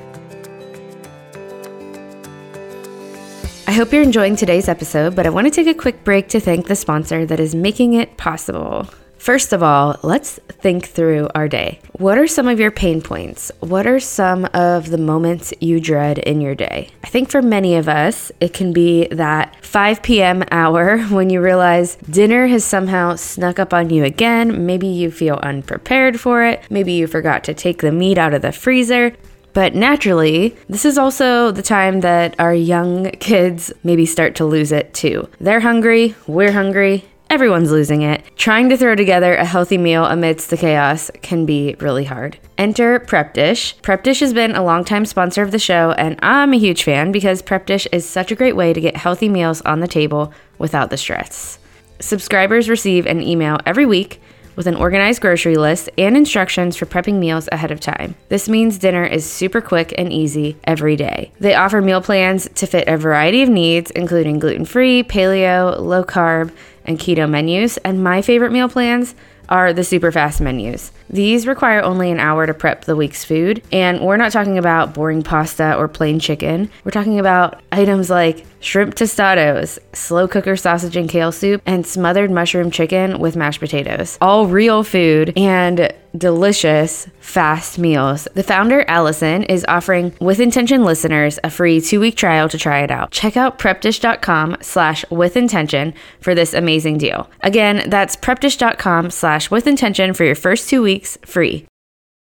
I 3.66 3.72
hope 3.72 3.92
you're 3.92 4.02
enjoying 4.02 4.36
today's 4.36 4.68
episode, 4.68 5.14
but 5.14 5.26
I 5.26 5.30
want 5.30 5.46
to 5.46 5.50
take 5.50 5.68
a 5.68 5.78
quick 5.78 6.02
break 6.02 6.28
to 6.30 6.40
thank 6.40 6.66
the 6.66 6.74
sponsor 6.74 7.24
that 7.26 7.38
is 7.38 7.54
making 7.54 7.94
it 7.94 8.16
possible. 8.16 8.88
First 9.16 9.52
of 9.52 9.62
all, 9.62 9.96
let's 10.02 10.40
think 10.48 10.86
through 10.86 11.28
our 11.34 11.46
day. 11.46 11.78
What 11.92 12.16
are 12.16 12.26
some 12.26 12.48
of 12.48 12.58
your 12.58 12.70
pain 12.70 13.02
points? 13.02 13.52
What 13.60 13.86
are 13.86 14.00
some 14.00 14.46
of 14.54 14.88
the 14.88 14.98
moments 14.98 15.52
you 15.60 15.78
dread 15.78 16.18
in 16.18 16.40
your 16.40 16.54
day? 16.54 16.88
I 17.04 17.08
think 17.08 17.30
for 17.30 17.42
many 17.42 17.76
of 17.76 17.86
us, 17.86 18.32
it 18.40 18.54
can 18.54 18.72
be 18.72 19.06
that 19.08 19.62
5 19.62 20.02
p.m. 20.02 20.42
hour 20.50 20.98
when 21.10 21.28
you 21.28 21.42
realize 21.42 21.96
dinner 21.96 22.46
has 22.46 22.64
somehow 22.64 23.14
snuck 23.16 23.58
up 23.58 23.74
on 23.74 23.90
you 23.90 24.04
again. 24.04 24.64
Maybe 24.64 24.86
you 24.86 25.10
feel 25.10 25.36
unprepared 25.42 26.18
for 26.18 26.42
it. 26.42 26.62
Maybe 26.70 26.94
you 26.94 27.06
forgot 27.06 27.44
to 27.44 27.54
take 27.54 27.82
the 27.82 27.92
meat 27.92 28.16
out 28.16 28.32
of 28.32 28.40
the 28.40 28.52
freezer. 28.52 29.12
But 29.52 29.74
naturally, 29.74 30.56
this 30.68 30.84
is 30.84 30.98
also 30.98 31.50
the 31.50 31.62
time 31.62 32.00
that 32.00 32.34
our 32.38 32.54
young 32.54 33.10
kids 33.12 33.72
maybe 33.82 34.06
start 34.06 34.34
to 34.36 34.44
lose 34.44 34.72
it 34.72 34.94
too. 34.94 35.28
They're 35.40 35.60
hungry, 35.60 36.14
we're 36.26 36.52
hungry, 36.52 37.04
Everyone's 37.30 37.70
losing 37.70 38.02
it. 38.02 38.24
Trying 38.34 38.70
to 38.70 38.76
throw 38.76 38.96
together 38.96 39.36
a 39.36 39.44
healthy 39.44 39.78
meal 39.78 40.04
amidst 40.04 40.50
the 40.50 40.56
chaos 40.56 41.12
can 41.22 41.46
be 41.46 41.76
really 41.78 42.02
hard. 42.02 42.40
Enter 42.58 42.98
Prep 42.98 43.34
Dish. 43.34 43.80
Prep 43.82 44.02
Dish 44.02 44.18
has 44.18 44.34
been 44.34 44.56
a 44.56 44.64
longtime 44.64 45.06
sponsor 45.06 45.40
of 45.40 45.52
the 45.52 45.58
show, 45.60 45.92
and 45.92 46.18
I'm 46.24 46.52
a 46.52 46.58
huge 46.58 46.82
fan 46.82 47.12
because 47.12 47.40
Prep 47.40 47.66
Dish 47.66 47.86
is 47.92 48.04
such 48.04 48.32
a 48.32 48.34
great 48.34 48.56
way 48.56 48.72
to 48.72 48.80
get 48.80 48.96
healthy 48.96 49.28
meals 49.28 49.60
on 49.60 49.78
the 49.78 49.86
table 49.86 50.34
without 50.58 50.90
the 50.90 50.96
stress. 50.96 51.60
Subscribers 52.00 52.68
receive 52.68 53.06
an 53.06 53.22
email 53.22 53.58
every 53.64 53.86
week 53.86 54.20
with 54.60 54.66
an 54.66 54.76
organized 54.76 55.22
grocery 55.22 55.56
list 55.56 55.88
and 55.96 56.18
instructions 56.18 56.76
for 56.76 56.84
prepping 56.84 57.14
meals 57.14 57.48
ahead 57.50 57.70
of 57.70 57.80
time. 57.80 58.14
This 58.28 58.46
means 58.46 58.76
dinner 58.76 59.06
is 59.06 59.24
super 59.24 59.62
quick 59.62 59.94
and 59.96 60.12
easy 60.12 60.58
every 60.64 60.96
day. 60.96 61.32
They 61.40 61.54
offer 61.54 61.80
meal 61.80 62.02
plans 62.02 62.46
to 62.56 62.66
fit 62.66 62.86
a 62.86 62.98
variety 62.98 63.40
of 63.40 63.48
needs, 63.48 63.90
including 63.92 64.38
gluten 64.38 64.66
free, 64.66 65.02
paleo, 65.02 65.80
low 65.80 66.04
carb, 66.04 66.52
and 66.84 66.98
keto 66.98 67.26
menus, 67.26 67.78
and 67.78 68.04
my 68.04 68.20
favorite 68.20 68.52
meal 68.52 68.68
plans 68.68 69.14
are 69.50 69.72
the 69.72 69.84
super 69.84 70.12
fast 70.12 70.40
menus. 70.40 70.92
These 71.08 71.46
require 71.46 71.82
only 71.82 72.10
an 72.10 72.20
hour 72.20 72.46
to 72.46 72.54
prep 72.54 72.84
the 72.84 72.96
week's 72.96 73.24
food, 73.24 73.62
and 73.72 74.00
we're 74.00 74.16
not 74.16 74.32
talking 74.32 74.58
about 74.58 74.94
boring 74.94 75.22
pasta 75.22 75.76
or 75.76 75.88
plain 75.88 76.20
chicken. 76.20 76.70
We're 76.84 76.92
talking 76.92 77.18
about 77.18 77.60
items 77.72 78.10
like 78.10 78.46
shrimp 78.60 78.94
tostados, 78.94 79.78
slow 79.92 80.28
cooker 80.28 80.54
sausage 80.54 80.96
and 80.96 81.08
kale 81.08 81.32
soup, 81.32 81.62
and 81.66 81.86
smothered 81.86 82.30
mushroom 82.30 82.70
chicken 82.70 83.18
with 83.18 83.34
mashed 83.34 83.60
potatoes. 83.60 84.18
All 84.20 84.46
real 84.46 84.84
food 84.84 85.32
and 85.36 85.92
delicious 86.16 87.08
fast 87.20 87.78
meals. 87.78 88.26
The 88.34 88.42
founder, 88.42 88.84
Allison, 88.88 89.44
is 89.44 89.64
offering 89.68 90.12
with 90.20 90.40
intention 90.40 90.84
listeners 90.84 91.38
a 91.42 91.50
free 91.50 91.80
two-week 91.80 92.16
trial 92.16 92.48
to 92.48 92.58
try 92.58 92.80
it 92.80 92.90
out. 92.90 93.12
Check 93.12 93.36
out 93.36 93.58
prepdish.com 93.58 94.58
slash 94.60 95.04
with 95.10 95.36
intention 95.36 95.94
for 96.20 96.34
this 96.34 96.52
amazing 96.52 96.98
deal. 96.98 97.30
Again, 97.42 97.88
that's 97.88 98.16
prepdish.com 98.16 99.10
slash 99.10 99.39
with 99.48 99.68
intention 99.68 100.12
for 100.12 100.24
your 100.24 100.34
first 100.34 100.68
two 100.68 100.82
weeks 100.82 101.16
free. 101.24 101.69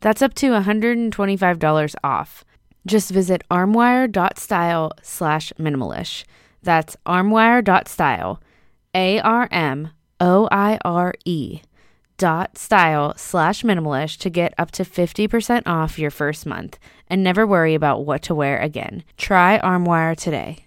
That's 0.00 0.22
up 0.22 0.34
to 0.34 0.52
$125 0.52 1.94
off. 2.02 2.44
Just 2.86 3.10
visit 3.10 3.42
armoire.style 3.50 4.92
slash 5.02 5.52
minimalish. 5.58 6.24
That's 6.62 6.96
armoire.style, 7.06 8.40
A 8.94 9.20
R 9.20 9.48
M 9.50 9.90
O 10.18 10.48
I 10.50 10.78
R 10.84 11.14
E 11.24 11.62
dot 12.20 12.58
style 12.58 13.14
slash 13.16 13.62
minimalish 13.62 14.18
to 14.18 14.28
get 14.28 14.52
up 14.58 14.70
to 14.70 14.84
50% 14.84 15.62
off 15.64 15.98
your 15.98 16.10
first 16.10 16.44
month 16.44 16.78
and 17.08 17.24
never 17.24 17.46
worry 17.46 17.74
about 17.74 18.04
what 18.04 18.20
to 18.22 18.34
wear 18.34 18.58
again. 18.58 19.02
Try 19.16 19.56
Armoire 19.56 20.14
today. 20.14 20.66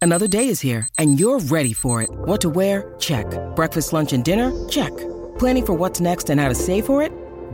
Another 0.00 0.28
day 0.28 0.46
is 0.46 0.60
here 0.60 0.86
and 0.96 1.18
you're 1.18 1.40
ready 1.40 1.72
for 1.72 2.02
it. 2.02 2.10
What 2.10 2.40
to 2.42 2.48
wear? 2.48 2.94
Check. 3.00 3.26
Breakfast, 3.56 3.92
lunch, 3.92 4.12
and 4.12 4.24
dinner? 4.24 4.52
Check. 4.68 4.96
Planning 5.40 5.66
for 5.66 5.72
what's 5.72 6.00
next 6.00 6.30
and 6.30 6.40
how 6.40 6.48
to 6.48 6.54
save 6.54 6.86
for 6.86 7.02
it? 7.02 7.10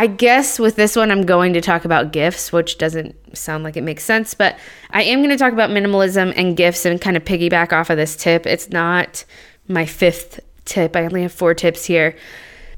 I 0.00 0.06
guess 0.06 0.58
with 0.58 0.76
this 0.76 0.96
one, 0.96 1.10
I'm 1.10 1.26
going 1.26 1.52
to 1.52 1.60
talk 1.60 1.84
about 1.84 2.10
gifts, 2.10 2.50
which 2.54 2.78
doesn't 2.78 3.36
sound 3.36 3.64
like 3.64 3.76
it 3.76 3.82
makes 3.82 4.02
sense, 4.02 4.32
but 4.32 4.58
I 4.88 5.02
am 5.02 5.18
going 5.18 5.28
to 5.28 5.36
talk 5.36 5.52
about 5.52 5.68
minimalism 5.68 6.32
and 6.36 6.56
gifts 6.56 6.86
and 6.86 6.98
kind 6.98 7.18
of 7.18 7.24
piggyback 7.26 7.74
off 7.74 7.90
of 7.90 7.98
this 7.98 8.16
tip. 8.16 8.46
It's 8.46 8.70
not 8.70 9.26
my 9.68 9.84
fifth 9.84 10.40
tip, 10.64 10.96
I 10.96 11.04
only 11.04 11.20
have 11.20 11.34
four 11.34 11.52
tips 11.52 11.84
here, 11.84 12.16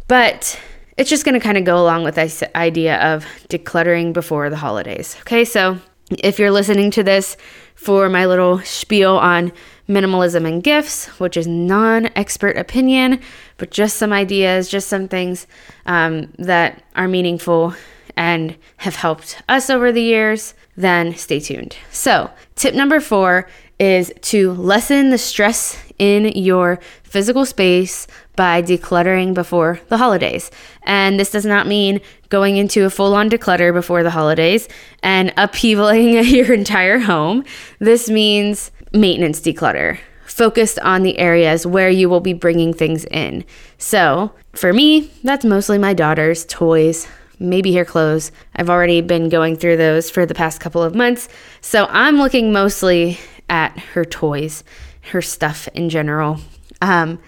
but 0.08 0.60
it's 0.96 1.08
just 1.08 1.24
going 1.24 1.34
to 1.34 1.40
kind 1.40 1.56
of 1.56 1.62
go 1.62 1.80
along 1.80 2.02
with 2.02 2.16
this 2.16 2.42
idea 2.56 3.00
of 3.00 3.24
decluttering 3.48 4.12
before 4.12 4.50
the 4.50 4.56
holidays. 4.56 5.16
Okay, 5.20 5.44
so 5.44 5.78
if 6.18 6.40
you're 6.40 6.50
listening 6.50 6.90
to 6.90 7.04
this 7.04 7.36
for 7.76 8.08
my 8.08 8.26
little 8.26 8.58
spiel 8.62 9.16
on 9.16 9.52
minimalism 9.88 10.46
and 10.46 10.62
gifts, 10.62 11.06
which 11.20 11.36
is 11.36 11.46
non 11.46 12.06
expert 12.16 12.56
opinion, 12.56 13.20
but 13.58 13.70
just 13.70 13.96
some 13.96 14.12
ideas, 14.12 14.68
just 14.68 14.88
some 14.88 15.08
things 15.08 15.46
um, 15.86 16.32
that 16.38 16.82
are 16.96 17.08
meaningful 17.08 17.74
and 18.16 18.56
have 18.78 18.96
helped 18.96 19.42
us 19.48 19.70
over 19.70 19.90
the 19.90 20.02
years, 20.02 20.54
then 20.76 21.14
stay 21.14 21.40
tuned. 21.40 21.76
So, 21.90 22.30
tip 22.56 22.74
number 22.74 23.00
four 23.00 23.48
is 23.78 24.12
to 24.20 24.52
lessen 24.52 25.10
the 25.10 25.18
stress 25.18 25.82
in 25.98 26.26
your 26.36 26.78
physical 27.02 27.44
space 27.44 28.06
by 28.36 28.62
decluttering 28.62 29.34
before 29.34 29.80
the 29.88 29.98
holidays. 29.98 30.50
And 30.84 31.18
this 31.18 31.30
does 31.30 31.44
not 31.44 31.66
mean 31.66 32.00
going 32.28 32.56
into 32.56 32.84
a 32.84 32.90
full 32.90 33.14
on 33.14 33.28
declutter 33.28 33.72
before 33.72 34.02
the 34.02 34.10
holidays 34.10 34.68
and 35.02 35.34
upheavaling 35.36 36.30
your 36.30 36.52
entire 36.52 36.98
home. 36.98 37.44
This 37.78 38.08
means 38.08 38.70
maintenance 38.92 39.40
declutter 39.40 39.98
focused 40.32 40.78
on 40.80 41.02
the 41.02 41.18
areas 41.18 41.66
where 41.66 41.90
you 41.90 42.08
will 42.08 42.20
be 42.20 42.32
bringing 42.32 42.72
things 42.72 43.04
in. 43.06 43.44
So, 43.78 44.32
for 44.54 44.72
me, 44.72 45.10
that's 45.22 45.44
mostly 45.44 45.78
my 45.78 45.94
daughter's 45.94 46.44
toys, 46.46 47.06
maybe 47.38 47.74
her 47.74 47.84
clothes. 47.84 48.32
I've 48.56 48.70
already 48.70 49.00
been 49.02 49.28
going 49.28 49.56
through 49.56 49.76
those 49.76 50.10
for 50.10 50.24
the 50.24 50.34
past 50.34 50.60
couple 50.60 50.82
of 50.82 50.94
months. 50.94 51.28
So, 51.60 51.86
I'm 51.90 52.16
looking 52.16 52.52
mostly 52.52 53.18
at 53.50 53.78
her 53.78 54.04
toys, 54.04 54.64
her 55.10 55.20
stuff 55.20 55.68
in 55.74 55.90
general. 55.90 56.38
Um, 56.80 57.18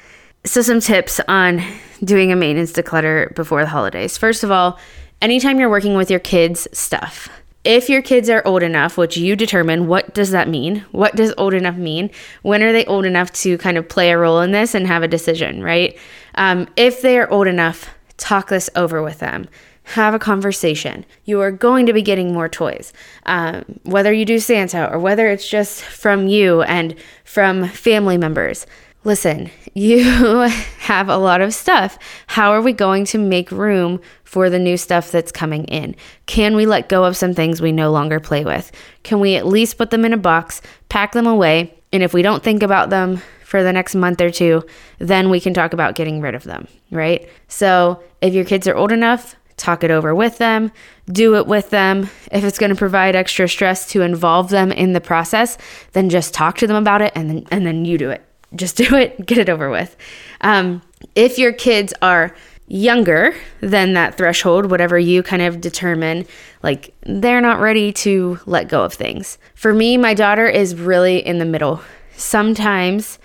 so, 0.46 0.62
some 0.62 0.80
tips 0.80 1.20
on 1.28 1.62
doing 2.02 2.32
a 2.32 2.36
maintenance 2.36 2.72
declutter 2.72 3.34
before 3.34 3.62
the 3.62 3.68
holidays. 3.68 4.16
First 4.16 4.44
of 4.44 4.50
all, 4.50 4.78
anytime 5.20 5.58
you're 5.58 5.70
working 5.70 5.94
with 5.94 6.10
your 6.10 6.20
kids' 6.20 6.68
stuff, 6.72 7.28
if 7.64 7.88
your 7.88 8.02
kids 8.02 8.28
are 8.28 8.42
old 8.44 8.62
enough, 8.62 8.98
which 8.98 9.16
you 9.16 9.34
determine, 9.36 9.86
what 9.86 10.14
does 10.14 10.30
that 10.30 10.48
mean? 10.48 10.84
What 10.92 11.16
does 11.16 11.32
old 11.38 11.54
enough 11.54 11.76
mean? 11.76 12.10
When 12.42 12.62
are 12.62 12.72
they 12.72 12.84
old 12.84 13.06
enough 13.06 13.32
to 13.32 13.56
kind 13.58 13.78
of 13.78 13.88
play 13.88 14.10
a 14.10 14.18
role 14.18 14.40
in 14.40 14.52
this 14.52 14.74
and 14.74 14.86
have 14.86 15.02
a 15.02 15.08
decision, 15.08 15.62
right? 15.62 15.98
Um, 16.34 16.68
if 16.76 17.00
they 17.00 17.18
are 17.18 17.30
old 17.30 17.46
enough, 17.46 17.88
talk 18.18 18.48
this 18.48 18.68
over 18.76 19.02
with 19.02 19.18
them. 19.18 19.48
Have 19.88 20.14
a 20.14 20.18
conversation. 20.18 21.04
You 21.24 21.40
are 21.40 21.50
going 21.50 21.86
to 21.86 21.92
be 21.92 22.02
getting 22.02 22.32
more 22.32 22.48
toys. 22.48 22.92
Um, 23.26 23.64
whether 23.82 24.12
you 24.12 24.24
do 24.24 24.38
Santa 24.38 24.90
or 24.90 24.98
whether 24.98 25.28
it's 25.28 25.48
just 25.48 25.82
from 25.82 26.26
you 26.26 26.62
and 26.62 26.94
from 27.24 27.68
family 27.68 28.16
members. 28.16 28.66
Listen, 29.04 29.50
you 29.74 30.02
have 30.78 31.10
a 31.10 31.18
lot 31.18 31.42
of 31.42 31.52
stuff. 31.52 31.98
How 32.26 32.52
are 32.52 32.62
we 32.62 32.72
going 32.72 33.04
to 33.06 33.18
make 33.18 33.50
room 33.50 34.00
for 34.24 34.48
the 34.48 34.58
new 34.58 34.78
stuff 34.78 35.10
that's 35.10 35.30
coming 35.30 35.64
in? 35.64 35.94
Can 36.24 36.56
we 36.56 36.64
let 36.64 36.88
go 36.88 37.04
of 37.04 37.14
some 37.14 37.34
things 37.34 37.60
we 37.60 37.70
no 37.70 37.90
longer 37.90 38.18
play 38.18 38.46
with? 38.46 38.72
Can 39.02 39.20
we 39.20 39.36
at 39.36 39.46
least 39.46 39.76
put 39.76 39.90
them 39.90 40.06
in 40.06 40.14
a 40.14 40.18
box, 40.18 40.62
pack 40.88 41.12
them 41.12 41.26
away, 41.26 41.74
and 41.92 42.02
if 42.02 42.14
we 42.14 42.22
don't 42.22 42.42
think 42.42 42.62
about 42.62 42.88
them 42.88 43.20
for 43.44 43.62
the 43.62 43.74
next 43.74 43.94
month 43.94 44.22
or 44.22 44.30
two, 44.30 44.64
then 44.98 45.28
we 45.28 45.38
can 45.38 45.52
talk 45.52 45.74
about 45.74 45.96
getting 45.96 46.22
rid 46.22 46.34
of 46.34 46.44
them, 46.44 46.66
right? 46.90 47.28
So 47.46 48.02
if 48.22 48.32
your 48.32 48.46
kids 48.46 48.66
are 48.66 48.74
old 48.74 48.90
enough, 48.90 49.36
talk 49.58 49.84
it 49.84 49.90
over 49.90 50.14
with 50.14 50.38
them, 50.38 50.72
do 51.12 51.36
it 51.36 51.46
with 51.46 51.68
them. 51.68 52.08
If 52.32 52.42
it's 52.42 52.58
going 52.58 52.70
to 52.70 52.76
provide 52.76 53.14
extra 53.14 53.48
stress 53.50 53.86
to 53.90 54.00
involve 54.00 54.48
them 54.48 54.72
in 54.72 54.94
the 54.94 55.00
process, 55.00 55.58
then 55.92 56.08
just 56.08 56.32
talk 56.32 56.56
to 56.58 56.66
them 56.66 56.76
about 56.76 57.02
it 57.02 57.12
and 57.14 57.28
then 57.28 57.46
and 57.50 57.66
then 57.66 57.84
you 57.84 57.98
do 57.98 58.08
it 58.10 58.24
just 58.56 58.76
do 58.78 58.94
it, 58.94 59.24
get 59.26 59.38
it 59.38 59.48
over 59.48 59.70
with. 59.70 59.96
Um, 60.40 60.82
if 61.14 61.38
your 61.38 61.52
kids 61.52 61.92
are 62.02 62.34
younger 62.66 63.34
than 63.60 63.92
that 63.92 64.16
threshold, 64.16 64.70
whatever 64.70 64.98
you 64.98 65.22
kind 65.22 65.42
of 65.42 65.60
determine, 65.60 66.26
like 66.62 66.94
they're 67.02 67.40
not 67.40 67.60
ready 67.60 67.92
to 67.92 68.38
let 68.46 68.68
go 68.68 68.84
of 68.84 68.94
things. 68.94 69.38
For 69.54 69.74
me, 69.74 69.96
my 69.96 70.14
daughter 70.14 70.48
is 70.48 70.74
really 70.74 71.18
in 71.18 71.38
the 71.38 71.44
middle. 71.44 71.82
Sometimes 72.16 73.18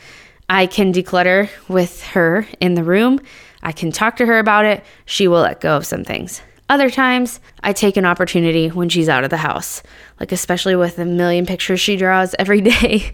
I 0.50 0.66
can 0.66 0.92
declutter 0.92 1.50
with 1.70 2.04
her 2.04 2.48
in 2.60 2.74
the 2.74 2.84
room. 2.84 3.20
I 3.62 3.72
can 3.72 3.92
talk 3.92 4.18
to 4.18 4.26
her 4.26 4.40
about 4.40 4.66
it. 4.66 4.84
She 5.06 5.28
will 5.28 5.42
let 5.42 5.62
go 5.62 5.78
of 5.78 5.86
some 5.86 6.04
things. 6.04 6.42
Other 6.70 6.92
times, 6.92 7.40
I 7.64 7.74
take 7.74 7.98
an 7.98 8.06
opportunity 8.06 8.68
when 8.68 8.90
she's 8.90 9.10
out 9.10 9.24
of 9.24 9.32
the 9.32 9.38
house, 9.38 9.82
like 10.20 10.32
especially 10.32 10.76
with 10.76 11.00
a 11.00 11.06
million 11.06 11.48
pictures 11.48 11.82
she 11.82 11.96
draws 11.98 12.36
every 12.38 12.62
day 12.80 13.12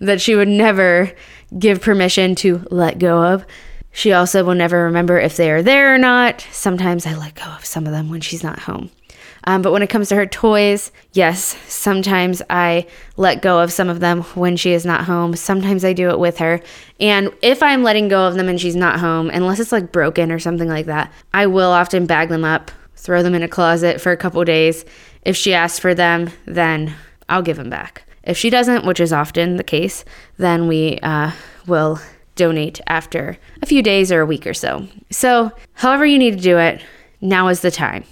that 0.00 0.20
she 0.20 0.34
would 0.34 0.48
never 0.48 1.12
give 1.56 1.80
permission 1.80 2.34
to 2.36 2.66
let 2.68 2.98
go 2.98 3.22
of. 3.22 3.46
She 3.92 4.12
also 4.12 4.44
will 4.44 4.56
never 4.56 4.84
remember 4.84 5.18
if 5.18 5.36
they 5.36 5.50
are 5.52 5.62
there 5.62 5.94
or 5.94 5.98
not. 5.98 6.46
Sometimes 6.50 7.06
I 7.06 7.14
let 7.14 7.36
go 7.36 7.44
of 7.44 7.64
some 7.64 7.86
of 7.86 7.92
them 7.92 8.10
when 8.10 8.20
she's 8.20 8.42
not 8.42 8.58
home. 8.58 8.90
Um, 9.44 9.62
but 9.62 9.70
when 9.70 9.82
it 9.82 9.88
comes 9.88 10.08
to 10.08 10.16
her 10.16 10.26
toys, 10.26 10.90
yes, 11.12 11.56
sometimes 11.72 12.42
I 12.50 12.88
let 13.16 13.42
go 13.42 13.60
of 13.60 13.72
some 13.72 13.88
of 13.88 14.00
them 14.00 14.22
when 14.34 14.56
she 14.56 14.72
is 14.72 14.84
not 14.84 15.04
home. 15.04 15.36
Sometimes 15.36 15.84
I 15.84 15.92
do 15.92 16.10
it 16.10 16.18
with 16.18 16.38
her. 16.38 16.60
And 16.98 17.32
if 17.40 17.62
I'm 17.62 17.84
letting 17.84 18.08
go 18.08 18.26
of 18.26 18.34
them 18.34 18.48
and 18.48 18.60
she's 18.60 18.74
not 18.74 18.98
home, 18.98 19.30
unless 19.30 19.60
it's 19.60 19.70
like 19.70 19.92
broken 19.92 20.32
or 20.32 20.40
something 20.40 20.68
like 20.68 20.86
that, 20.86 21.12
I 21.32 21.46
will 21.46 21.70
often 21.70 22.06
bag 22.06 22.28
them 22.28 22.44
up, 22.44 22.72
throw 22.96 23.22
them 23.22 23.34
in 23.34 23.42
a 23.42 23.48
closet 23.48 24.00
for 24.00 24.12
a 24.12 24.16
couple 24.16 24.42
days. 24.44 24.84
If 25.22 25.36
she 25.36 25.54
asks 25.54 25.78
for 25.78 25.94
them, 25.94 26.30
then 26.46 26.94
I'll 27.28 27.42
give 27.42 27.56
them 27.56 27.70
back. 27.70 28.04
If 28.24 28.36
she 28.36 28.50
doesn't, 28.50 28.84
which 28.84 29.00
is 29.00 29.12
often 29.12 29.56
the 29.56 29.64
case, 29.64 30.04
then 30.36 30.66
we 30.66 30.98
uh, 31.02 31.30
will 31.66 32.00
donate 32.34 32.80
after 32.86 33.38
a 33.62 33.66
few 33.66 33.82
days 33.82 34.10
or 34.12 34.20
a 34.20 34.26
week 34.26 34.46
or 34.46 34.54
so. 34.54 34.86
So, 35.10 35.52
however 35.74 36.04
you 36.04 36.18
need 36.18 36.36
to 36.36 36.42
do 36.42 36.58
it, 36.58 36.82
now 37.20 37.48
is 37.48 37.60
the 37.60 37.70
time. 37.70 38.04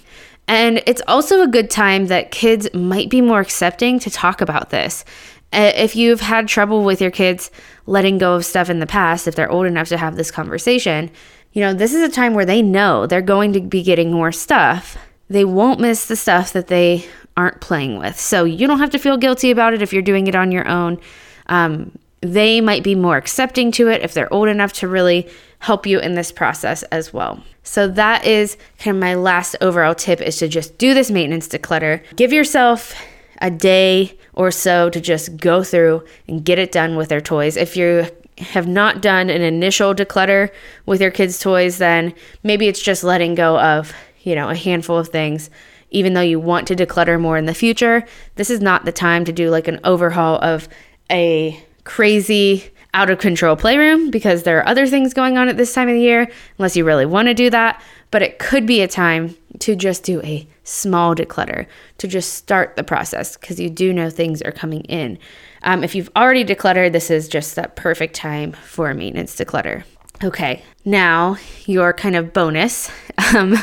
And 0.46 0.82
it's 0.86 1.02
also 1.08 1.42
a 1.42 1.48
good 1.48 1.70
time 1.70 2.06
that 2.06 2.30
kids 2.30 2.68
might 2.74 3.10
be 3.10 3.20
more 3.20 3.40
accepting 3.40 3.98
to 4.00 4.10
talk 4.10 4.40
about 4.40 4.70
this. 4.70 5.04
If 5.52 5.94
you've 5.94 6.20
had 6.20 6.48
trouble 6.48 6.84
with 6.84 7.00
your 7.00 7.10
kids 7.10 7.50
letting 7.86 8.18
go 8.18 8.34
of 8.34 8.44
stuff 8.44 8.68
in 8.68 8.80
the 8.80 8.86
past, 8.86 9.28
if 9.28 9.36
they're 9.36 9.50
old 9.50 9.66
enough 9.66 9.88
to 9.88 9.96
have 9.96 10.16
this 10.16 10.30
conversation, 10.30 11.10
you 11.54 11.60
know, 11.60 11.72
this 11.72 11.94
is 11.94 12.02
a 12.02 12.12
time 12.12 12.34
where 12.34 12.44
they 12.44 12.60
know 12.60 13.06
they're 13.06 13.22
going 13.22 13.52
to 13.54 13.60
be 13.60 13.82
getting 13.82 14.12
more 14.12 14.32
stuff. 14.32 14.98
They 15.30 15.44
won't 15.44 15.80
miss 15.80 16.06
the 16.06 16.16
stuff 16.16 16.52
that 16.52 16.66
they 16.66 17.06
aren't 17.36 17.60
playing 17.60 17.98
with. 17.98 18.18
So 18.18 18.44
you 18.44 18.66
don't 18.66 18.80
have 18.80 18.90
to 18.90 18.98
feel 18.98 19.16
guilty 19.16 19.50
about 19.50 19.72
it 19.72 19.80
if 19.80 19.92
you're 19.92 20.02
doing 20.02 20.26
it 20.26 20.34
on 20.34 20.52
your 20.52 20.68
own. 20.68 20.98
Um, 21.46 21.96
they 22.20 22.60
might 22.60 22.82
be 22.82 22.96
more 22.96 23.16
accepting 23.16 23.70
to 23.72 23.88
it 23.88 24.02
if 24.02 24.14
they're 24.14 24.32
old 24.32 24.48
enough 24.48 24.72
to 24.74 24.88
really 24.88 25.28
help 25.60 25.86
you 25.86 26.00
in 26.00 26.14
this 26.14 26.32
process 26.32 26.82
as 26.84 27.12
well. 27.12 27.42
So 27.62 27.86
that 27.86 28.26
is 28.26 28.56
kind 28.78 28.96
of 28.96 29.00
my 29.00 29.14
last 29.14 29.56
overall 29.60 29.94
tip 29.94 30.20
is 30.20 30.38
to 30.38 30.48
just 30.48 30.76
do 30.76 30.92
this 30.92 31.10
maintenance 31.10 31.48
declutter. 31.48 32.02
Give 32.16 32.32
yourself 32.32 32.94
a 33.40 33.50
day 33.50 34.18
or 34.32 34.50
so 34.50 34.90
to 34.90 35.00
just 35.00 35.36
go 35.36 35.62
through 35.62 36.04
and 36.26 36.44
get 36.44 36.58
it 36.58 36.72
done 36.72 36.96
with 36.96 37.08
their 37.08 37.20
toys. 37.20 37.56
If 37.56 37.76
you 37.76 38.08
have 38.38 38.66
not 38.66 39.00
done 39.00 39.30
an 39.30 39.42
initial 39.42 39.94
declutter 39.94 40.50
with 40.86 41.00
your 41.00 41.10
kids' 41.10 41.38
toys, 41.38 41.78
then 41.78 42.14
maybe 42.42 42.68
it's 42.68 42.82
just 42.82 43.04
letting 43.04 43.34
go 43.34 43.58
of, 43.60 43.92
you 44.22 44.34
know, 44.34 44.48
a 44.48 44.56
handful 44.56 44.98
of 44.98 45.08
things 45.08 45.50
even 45.94 46.12
though 46.12 46.20
you 46.20 46.40
want 46.40 46.66
to 46.66 46.74
declutter 46.74 47.18
more 47.20 47.38
in 47.38 47.46
the 47.46 47.54
future, 47.54 48.04
this 48.34 48.50
is 48.50 48.60
not 48.60 48.84
the 48.84 48.92
time 48.92 49.24
to 49.24 49.32
do 49.32 49.48
like 49.48 49.68
an 49.68 49.78
overhaul 49.84 50.38
of 50.42 50.68
a 51.10 51.64
crazy 51.84 52.68
out 52.92 53.10
of 53.10 53.18
control 53.18 53.56
playroom 53.56 54.10
because 54.10 54.42
there 54.42 54.58
are 54.58 54.66
other 54.66 54.86
things 54.86 55.14
going 55.14 55.38
on 55.38 55.48
at 55.48 55.56
this 55.56 55.72
time 55.72 55.88
of 55.88 55.94
the 55.94 56.00
year, 56.00 56.28
unless 56.58 56.76
you 56.76 56.84
really 56.84 57.06
want 57.06 57.28
to 57.28 57.34
do 57.34 57.48
that. 57.48 57.80
But 58.10 58.22
it 58.22 58.38
could 58.38 58.66
be 58.66 58.80
a 58.80 58.88
time 58.88 59.36
to 59.60 59.76
just 59.76 60.02
do 60.02 60.20
a 60.22 60.46
small 60.64 61.14
declutter, 61.14 61.66
to 61.98 62.08
just 62.08 62.34
start 62.34 62.76
the 62.76 62.84
process 62.84 63.36
because 63.36 63.60
you 63.60 63.70
do 63.70 63.92
know 63.92 64.10
things 64.10 64.42
are 64.42 64.52
coming 64.52 64.82
in. 64.82 65.18
Um, 65.64 65.82
if 65.82 65.94
you've 65.94 66.10
already 66.14 66.44
decluttered, 66.44 66.92
this 66.92 67.10
is 67.10 67.26
just 67.26 67.56
that 67.56 67.74
perfect 67.74 68.14
time 68.14 68.52
for 68.52 68.92
maintenance 68.94 69.34
declutter. 69.34 69.82
Okay, 70.22 70.62
now 70.84 71.36
your 71.66 71.92
kind 71.92 72.16
of 72.16 72.32
bonus. 72.32 72.90
Um, 73.34 73.56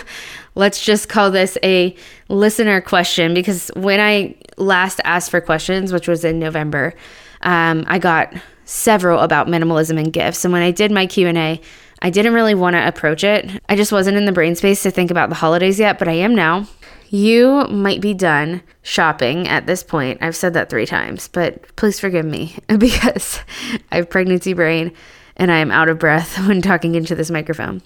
let's 0.55 0.83
just 0.83 1.07
call 1.07 1.29
this 1.31 1.57
a 1.63 1.95
listener 2.29 2.81
question 2.81 3.33
because 3.33 3.69
when 3.75 3.99
I 3.99 4.35
last 4.57 4.99
asked 5.03 5.29
for 5.29 5.39
questions, 5.39 5.93
which 5.93 6.07
was 6.07 6.25
in 6.25 6.39
November, 6.39 6.93
um, 7.41 7.85
I 7.87 7.99
got 7.99 8.33
several 8.65 9.19
about 9.19 9.47
minimalism 9.47 9.99
and 9.99 10.11
gifts. 10.11 10.43
And 10.43 10.51
when 10.51 10.61
I 10.61 10.71
did 10.71 10.91
my 10.91 11.05
Q 11.05 11.27
and 11.27 11.37
A, 11.37 11.61
I 12.01 12.09
didn't 12.09 12.33
really 12.33 12.55
want 12.55 12.75
to 12.75 12.87
approach 12.87 13.23
it. 13.23 13.61
I 13.69 13.75
just 13.75 13.91
wasn't 13.91 14.17
in 14.17 14.25
the 14.25 14.31
brain 14.31 14.55
space 14.55 14.81
to 14.83 14.91
think 14.91 15.11
about 15.11 15.29
the 15.29 15.35
holidays 15.35 15.79
yet, 15.79 15.99
but 15.99 16.07
I 16.07 16.13
am 16.13 16.33
now. 16.33 16.67
You 17.13 17.67
might 17.67 17.99
be 17.99 18.13
done 18.13 18.63
shopping 18.83 19.45
at 19.47 19.65
this 19.65 19.83
point. 19.83 20.19
I've 20.21 20.35
said 20.35 20.53
that 20.53 20.69
three 20.69 20.85
times, 20.85 21.27
but 21.27 21.75
please 21.75 21.99
forgive 21.99 22.25
me 22.25 22.55
because 22.77 23.41
I 23.91 23.97
have 23.97 24.09
pregnancy 24.09 24.53
brain 24.53 24.93
and 25.35 25.51
I 25.51 25.57
am 25.57 25.71
out 25.71 25.89
of 25.89 25.99
breath 25.99 26.37
when 26.47 26.61
talking 26.61 26.95
into 26.95 27.13
this 27.13 27.29
microphone 27.29 27.81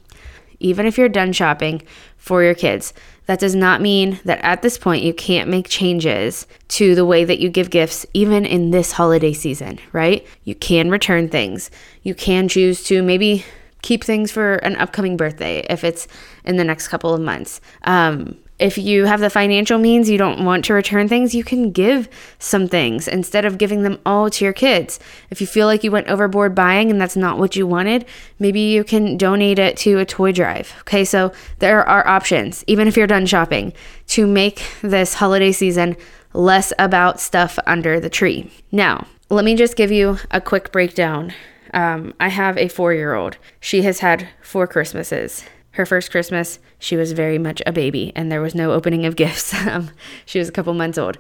even 0.60 0.86
if 0.86 0.98
you're 0.98 1.10
done 1.10 1.34
shopping 1.34 1.82
for 2.18 2.44
your 2.44 2.56
kids. 2.56 2.94
That 3.28 3.40
does 3.40 3.56
not 3.56 3.82
mean 3.82 4.20
that 4.26 4.40
at 4.44 4.62
this 4.62 4.78
point 4.78 5.04
you 5.04 5.14
can't 5.14 5.50
make 5.50 5.68
changes 5.68 6.46
to 6.70 6.94
the 6.96 7.06
way 7.06 7.26
that 7.26 7.40
you 7.40 7.50
give 7.50 7.70
gifts, 7.70 8.06
even 8.14 8.46
in 8.46 8.72
this 8.72 8.94
holiday 8.94 9.34
season, 9.34 9.80
right? 9.92 10.26
You 10.44 10.56
can 10.56 10.90
return 10.90 11.30
things. 11.30 11.72
You 12.04 12.14
can 12.14 12.48
choose 12.48 12.84
to 12.86 13.02
maybe 13.02 13.46
keep 13.82 14.04
things 14.04 14.32
for 14.32 14.56
an 14.56 14.76
upcoming 14.78 15.18
birthday 15.18 15.66
if 15.70 15.84
it's 15.84 16.08
in 16.44 16.58
the 16.58 16.64
next 16.64 16.88
couple 16.88 17.14
of 17.14 17.22
months. 17.22 17.62
Um, 17.84 18.38
if 18.58 18.78
you 18.78 19.06
have 19.06 19.20
the 19.20 19.30
financial 19.30 19.78
means, 19.78 20.10
you 20.10 20.18
don't 20.18 20.46
want 20.46 20.64
to 20.66 20.74
return 20.74 21.08
things, 21.08 21.36
you 21.36 21.44
can 21.44 21.72
give 21.72 22.08
some 22.40 22.68
things 22.68 23.08
instead 23.08 23.44
of 23.44 23.58
giving 23.58 23.84
them 23.84 24.00
all 24.06 24.30
to 24.30 24.46
your 24.46 24.54
kids. 24.54 25.00
If 25.30 25.42
you 25.42 25.48
feel 25.48 25.68
like 25.68 25.84
you 25.84 25.92
went 25.92 26.08
overboard 26.08 26.56
buying 26.56 26.90
and 26.90 27.00
that's 27.00 27.18
not 27.18 27.38
what 27.38 27.56
you 27.56 27.68
wanted, 27.68 28.06
maybe 28.40 28.62
you 28.62 28.84
can 28.84 29.18
donate 29.18 29.60
it 29.60 29.76
to 29.78 30.00
a 30.00 30.06
toy 30.06 30.32
drive. 30.32 30.74
Okay, 30.82 31.04
so 31.04 31.34
there 31.60 31.84
are 31.88 32.08
options, 32.08 32.64
even 32.68 32.88
if 32.88 32.96
you're 32.96 33.08
done 33.08 33.26
shopping, 33.26 33.74
to 34.08 34.26
make 34.26 34.64
this 34.82 35.16
holiday 35.16 35.52
season 35.52 35.98
less 36.34 36.72
about 36.80 37.20
stuff 37.20 37.60
under 37.66 38.00
the 38.00 38.10
tree. 38.10 38.50
Now, 38.72 39.08
let 39.30 39.44
me 39.44 39.56
just 39.56 39.76
give 39.76 39.92
you 39.92 40.18
a 40.32 40.40
quick 40.40 40.72
breakdown 40.72 41.34
Um, 41.74 42.14
I 42.22 42.30
have 42.30 42.58
a 42.58 42.70
four 42.70 42.94
year 42.94 43.16
old. 43.16 43.38
She 43.60 43.82
has 43.82 44.00
had 44.00 44.30
four 44.42 44.66
Christmases. 44.66 45.44
Her 45.76 45.86
first 45.86 46.10
Christmas, 46.10 46.60
she 46.80 46.96
was 46.96 47.12
very 47.12 47.38
much 47.38 47.62
a 47.66 47.74
baby 47.74 48.14
and 48.16 48.32
there 48.32 48.42
was 48.42 48.56
no 48.56 48.72
opening 48.72 49.06
of 49.06 49.16
gifts. 49.18 49.54
Um, 49.54 49.92
she 50.26 50.40
was 50.40 50.48
a 50.48 50.52
couple 50.52 50.74
months 50.74 50.98
old. 50.98 51.18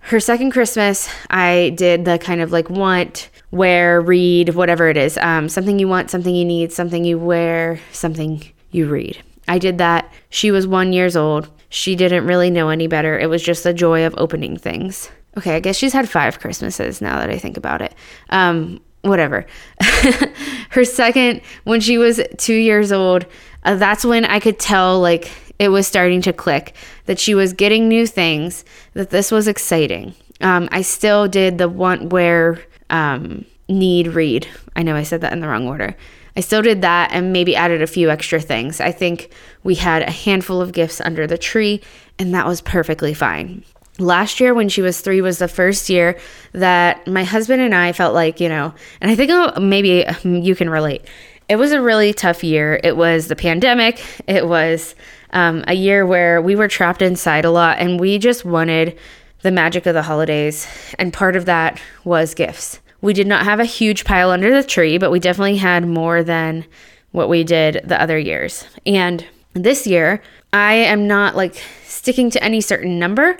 Her 0.00 0.20
second 0.20 0.50
Christmas, 0.50 1.08
I 1.30 1.72
did 1.76 2.04
the 2.04 2.18
kind 2.18 2.42
of 2.42 2.52
like 2.52 2.68
want, 2.68 3.30
wear, 3.50 4.02
read, 4.02 4.50
whatever 4.50 4.90
it 4.90 4.98
is. 4.98 5.16
Um, 5.16 5.48
something 5.48 5.78
you 5.78 5.88
want, 5.88 6.10
something 6.10 6.34
you 6.34 6.44
need, 6.44 6.70
something 6.70 7.06
you 7.06 7.18
wear, 7.18 7.80
something 7.92 8.42
you 8.70 8.86
read. 8.86 9.22
I 9.48 9.58
did 9.58 9.78
that. 9.78 10.12
She 10.28 10.50
was 10.50 10.66
one 10.66 10.92
years 10.92 11.16
old. 11.16 11.48
She 11.70 11.96
didn't 11.96 12.26
really 12.26 12.50
know 12.50 12.68
any 12.68 12.86
better. 12.86 13.18
It 13.18 13.30
was 13.30 13.42
just 13.42 13.64
the 13.64 13.72
joy 13.72 14.04
of 14.04 14.14
opening 14.18 14.58
things. 14.58 15.10
Okay, 15.38 15.56
I 15.56 15.60
guess 15.60 15.76
she's 15.76 15.94
had 15.94 16.10
five 16.10 16.38
Christmases 16.38 17.00
now 17.00 17.18
that 17.20 17.30
I 17.30 17.38
think 17.38 17.56
about 17.56 17.80
it. 17.80 17.94
Um, 18.28 18.80
whatever. 19.04 19.46
Her 20.70 20.84
second, 20.84 21.42
when 21.64 21.80
she 21.80 21.98
was 21.98 22.20
two 22.36 22.54
years 22.54 22.92
old, 22.92 23.26
uh, 23.64 23.76
that's 23.76 24.04
when 24.04 24.24
I 24.24 24.40
could 24.40 24.58
tell 24.58 25.00
like 25.00 25.30
it 25.58 25.68
was 25.68 25.86
starting 25.86 26.20
to 26.22 26.32
click 26.32 26.74
that 27.06 27.18
she 27.18 27.34
was 27.34 27.52
getting 27.52 27.88
new 27.88 28.06
things, 28.06 28.64
that 28.94 29.10
this 29.10 29.30
was 29.30 29.48
exciting. 29.48 30.14
Um, 30.40 30.68
I 30.72 30.82
still 30.82 31.28
did 31.28 31.58
the 31.58 31.68
want, 31.68 32.12
wear, 32.12 32.60
um, 32.90 33.44
need, 33.68 34.08
read. 34.08 34.46
I 34.76 34.82
know 34.82 34.96
I 34.96 35.04
said 35.04 35.20
that 35.20 35.32
in 35.32 35.40
the 35.40 35.48
wrong 35.48 35.66
order. 35.66 35.96
I 36.36 36.40
still 36.40 36.62
did 36.62 36.82
that 36.82 37.12
and 37.12 37.32
maybe 37.32 37.54
added 37.54 37.80
a 37.80 37.86
few 37.86 38.10
extra 38.10 38.40
things. 38.40 38.80
I 38.80 38.90
think 38.90 39.30
we 39.62 39.76
had 39.76 40.02
a 40.02 40.10
handful 40.10 40.60
of 40.60 40.72
gifts 40.72 41.00
under 41.00 41.26
the 41.26 41.38
tree, 41.38 41.80
and 42.18 42.34
that 42.34 42.46
was 42.46 42.60
perfectly 42.60 43.14
fine. 43.14 43.64
Last 44.00 44.40
year, 44.40 44.52
when 44.52 44.68
she 44.68 44.82
was 44.82 45.00
three, 45.00 45.20
was 45.20 45.38
the 45.38 45.46
first 45.46 45.88
year 45.88 46.18
that 46.52 47.06
my 47.06 47.22
husband 47.22 47.62
and 47.62 47.72
I 47.72 47.92
felt 47.92 48.12
like, 48.12 48.40
you 48.40 48.48
know, 48.48 48.74
and 49.00 49.08
I 49.08 49.14
think 49.14 49.30
oh, 49.32 49.60
maybe 49.60 50.04
you 50.24 50.56
can 50.56 50.68
relate. 50.68 51.06
It 51.48 51.56
was 51.56 51.72
a 51.72 51.82
really 51.82 52.12
tough 52.12 52.42
year. 52.42 52.80
It 52.82 52.96
was 52.96 53.28
the 53.28 53.36
pandemic. 53.36 54.02
It 54.26 54.48
was 54.48 54.94
um, 55.30 55.64
a 55.66 55.74
year 55.74 56.06
where 56.06 56.40
we 56.40 56.56
were 56.56 56.68
trapped 56.68 57.02
inside 57.02 57.44
a 57.44 57.50
lot, 57.50 57.78
and 57.78 58.00
we 58.00 58.18
just 58.18 58.44
wanted 58.44 58.98
the 59.42 59.50
magic 59.50 59.84
of 59.84 59.94
the 59.94 60.02
holidays. 60.02 60.66
And 60.98 61.12
part 61.12 61.36
of 61.36 61.44
that 61.44 61.80
was 62.04 62.34
gifts. 62.34 62.80
We 63.02 63.12
did 63.12 63.26
not 63.26 63.44
have 63.44 63.60
a 63.60 63.66
huge 63.66 64.04
pile 64.04 64.30
under 64.30 64.50
the 64.50 64.66
tree, 64.66 64.96
but 64.96 65.10
we 65.10 65.20
definitely 65.20 65.58
had 65.58 65.86
more 65.86 66.22
than 66.22 66.64
what 67.12 67.28
we 67.28 67.44
did 67.44 67.82
the 67.84 68.00
other 68.00 68.18
years. 68.18 68.64
And 68.86 69.24
this 69.52 69.86
year, 69.86 70.22
I 70.52 70.74
am 70.74 71.06
not 71.06 71.36
like 71.36 71.62
sticking 71.84 72.30
to 72.30 72.42
any 72.42 72.62
certain 72.62 72.98
number. 72.98 73.36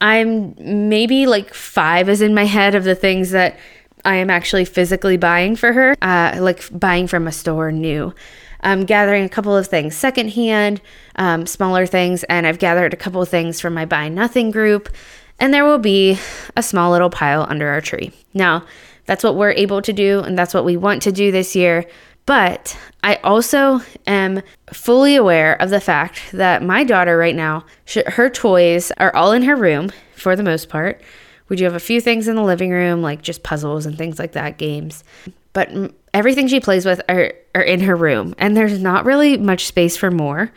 I'm 0.00 0.54
maybe 0.88 1.26
like 1.26 1.54
five 1.54 2.08
is 2.08 2.20
in 2.20 2.34
my 2.34 2.44
head 2.44 2.74
of 2.74 2.84
the 2.84 2.94
things 2.94 3.30
that 3.30 3.56
I 4.06 4.16
am 4.16 4.30
actually 4.30 4.64
physically 4.64 5.16
buying 5.16 5.56
for 5.56 5.72
her, 5.72 5.96
uh, 6.00 6.38
like 6.40 6.66
buying 6.70 7.08
from 7.08 7.26
a 7.26 7.32
store 7.32 7.72
new. 7.72 8.14
I'm 8.60 8.84
gathering 8.84 9.24
a 9.24 9.28
couple 9.28 9.54
of 9.54 9.66
things 9.66 9.96
secondhand, 9.96 10.80
um, 11.16 11.46
smaller 11.46 11.86
things, 11.86 12.24
and 12.24 12.46
I've 12.46 12.58
gathered 12.58 12.94
a 12.94 12.96
couple 12.96 13.20
of 13.20 13.28
things 13.28 13.60
from 13.60 13.74
my 13.74 13.84
Buy 13.84 14.08
Nothing 14.08 14.50
group. 14.50 14.88
And 15.38 15.52
there 15.52 15.64
will 15.64 15.78
be 15.78 16.18
a 16.56 16.62
small 16.62 16.90
little 16.92 17.10
pile 17.10 17.44
under 17.48 17.68
our 17.68 17.80
tree. 17.80 18.12
Now, 18.32 18.64
that's 19.04 19.22
what 19.22 19.36
we're 19.36 19.50
able 19.50 19.82
to 19.82 19.92
do, 19.92 20.20
and 20.20 20.38
that's 20.38 20.54
what 20.54 20.64
we 20.64 20.76
want 20.76 21.02
to 21.02 21.12
do 21.12 21.30
this 21.30 21.54
year. 21.54 21.84
But 22.24 22.76
I 23.04 23.16
also 23.16 23.80
am 24.06 24.42
fully 24.72 25.14
aware 25.14 25.60
of 25.60 25.70
the 25.70 25.80
fact 25.80 26.20
that 26.32 26.62
my 26.62 26.84
daughter 26.84 27.16
right 27.16 27.36
now, 27.36 27.64
her 28.06 28.30
toys 28.30 28.90
are 28.98 29.14
all 29.14 29.32
in 29.32 29.42
her 29.42 29.54
room 29.54 29.92
for 30.14 30.34
the 30.34 30.42
most 30.42 30.68
part. 30.68 31.00
We 31.48 31.56
do 31.56 31.64
have 31.64 31.74
a 31.74 31.80
few 31.80 32.00
things 32.00 32.28
in 32.28 32.36
the 32.36 32.42
living 32.42 32.70
room, 32.70 33.02
like 33.02 33.22
just 33.22 33.42
puzzles 33.42 33.86
and 33.86 33.96
things 33.96 34.18
like 34.18 34.32
that, 34.32 34.58
games. 34.58 35.04
But 35.52 35.70
everything 36.12 36.48
she 36.48 36.60
plays 36.60 36.84
with 36.84 37.00
are, 37.08 37.32
are 37.54 37.62
in 37.62 37.80
her 37.80 37.96
room, 37.96 38.34
and 38.38 38.56
there's 38.56 38.78
not 38.80 39.04
really 39.04 39.36
much 39.36 39.66
space 39.66 39.96
for 39.96 40.10
more. 40.10 40.52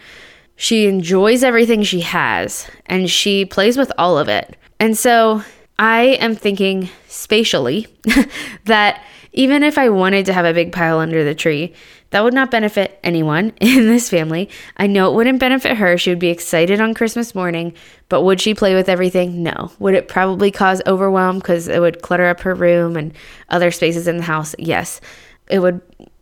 She 0.56 0.88
enjoys 0.88 1.44
everything 1.44 1.84
she 1.84 2.02
has, 2.02 2.70
and 2.86 3.10
she 3.10 3.46
plays 3.46 3.78
with 3.78 3.92
all 3.98 4.18
of 4.18 4.28
it. 4.28 4.58
And 4.80 4.98
so 4.98 5.44
I 5.78 6.18
am 6.20 6.36
thinking 6.36 6.90
spatially 7.08 7.88
that 8.66 9.04
even 9.32 9.64
if 9.64 9.78
I 9.78 9.90
wanted 9.90 10.26
to 10.28 10.34
have 10.34 10.46
a 10.46 10.54
big 10.54 10.72
pile 10.72 11.00
under 11.00 11.24
the 11.24 11.36
tree, 11.36 11.74
that 12.12 12.24
would 12.24 12.34
not 12.34 12.52
benefit 12.52 13.00
anyone 13.04 13.54
in 13.62 13.88
this 13.88 14.10
family. 14.10 14.50
I 14.78 14.88
know 14.88 15.12
it 15.12 15.16
wouldn't 15.16 15.40
benefit 15.40 15.78
her. 15.78 15.98
She 15.98 16.10
would 16.10 16.20
be 16.20 16.30
excited 16.30 16.82
on 16.82 16.94
Christmas 16.94 17.36
morning, 17.36 17.74
but 18.10 18.24
would 18.24 18.42
she 18.42 18.54
play 18.54 18.76
with 18.76 18.90
everything? 18.90 19.44
No. 19.44 19.72
Would 19.80 19.94
it 19.94 20.08
probably 20.08 20.52
cause 20.52 20.82
overwhelm 20.88 21.38
because 21.38 21.68
it 21.68 21.80
would 21.80 22.02
clutter 22.02 22.26
up 22.26 22.42
her 22.42 22.56
room 22.56 22.96
and 22.96 23.14
other 23.50 23.72
spaces 23.72 24.08
in 24.08 24.18
the 24.18 24.24
house? 24.24 24.56
Yes. 24.58 25.02
It 25.48 25.60
would 25.60 25.82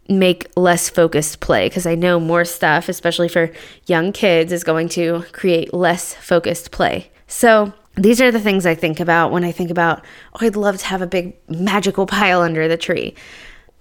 make 0.09 0.49
less 0.55 0.89
focused 0.89 1.39
play 1.39 1.67
because 1.67 1.85
I 1.85 1.95
know 1.95 2.19
more 2.19 2.45
stuff, 2.45 2.89
especially 2.89 3.27
for 3.27 3.51
young 3.87 4.13
kids, 4.13 4.51
is 4.51 4.63
going 4.63 4.89
to 4.89 5.23
create 5.31 5.73
less 5.73 6.13
focused 6.13 6.71
play. 6.71 7.11
So 7.27 7.73
these 7.97 8.21
are 8.21 8.31
the 8.31 8.39
things 8.39 8.65
I 8.65 8.75
think 8.75 8.99
about 8.99 9.31
when 9.31 9.43
I 9.43 9.51
think 9.51 9.71
about, 9.71 10.05
oh, 10.33 10.45
I'd 10.45 10.55
love 10.55 10.77
to 10.77 10.85
have 10.85 11.01
a 11.01 11.07
big 11.07 11.35
magical 11.49 12.05
pile 12.05 12.41
under 12.41 12.67
the 12.67 12.77
tree. 12.77 13.15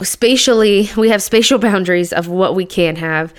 Spatially, 0.02 0.90
we 0.96 1.11
have 1.11 1.22
spatial 1.22 1.59
boundaries 1.61 2.12
of 2.12 2.26
what 2.26 2.55
we 2.55 2.64
can 2.64 2.96
have. 2.96 3.35